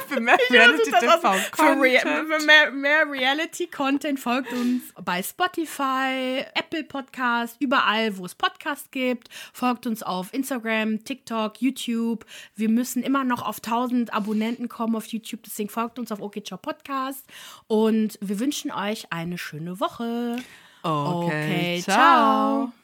Für 0.09 0.21
mehr 0.21 0.37
Reality 0.51 0.91
TV 0.91 1.29
aus- 1.29 1.41
für, 1.55 1.81
Rea 1.81 2.01
Content. 2.03 2.29
für 2.33 2.47
mehr, 2.47 2.71
mehr 2.73 3.11
Reality-Content 3.11 4.21
folgt 4.21 4.53
uns 4.53 4.83
bei 5.03 5.23
Spotify, 5.23 6.45
Apple 6.55 6.85
Podcast, 6.85 7.57
überall, 7.59 8.17
wo 8.19 8.27
es 8.27 8.35
Podcasts 8.35 8.91
gibt. 8.91 9.29
Folgt 9.53 9.87
uns 9.87 10.03
auf 10.03 10.33
Instagram, 10.35 11.05
TikTok, 11.05 11.61
YouTube. 11.63 12.27
Wir 12.55 12.69
müssen 12.69 13.03
immer 13.03 13.25
noch 13.25 13.43
auf 13.43 13.57
1000 13.59 14.13
Abonnenten 14.13 14.69
kommen 14.69 14.95
auf 14.95 15.07
YouTube, 15.07 15.43
deswegen 15.43 15.69
folgt 15.71 15.99
uns 15.99 16.13
auf 16.13 16.21
OK 16.21 16.45
Ciao 16.45 16.59
Podcast. 16.59 17.25
Und 17.67 18.19
wir 18.21 18.39
wünschen 18.41 18.71
euch 18.73 19.11
eine 19.11 19.39
schöne 19.39 19.81
Woche. 19.81 20.37
Okay, 20.85 21.79
Okay, 21.79 21.83
ciao. 21.83 22.67
ciao. 22.67 22.75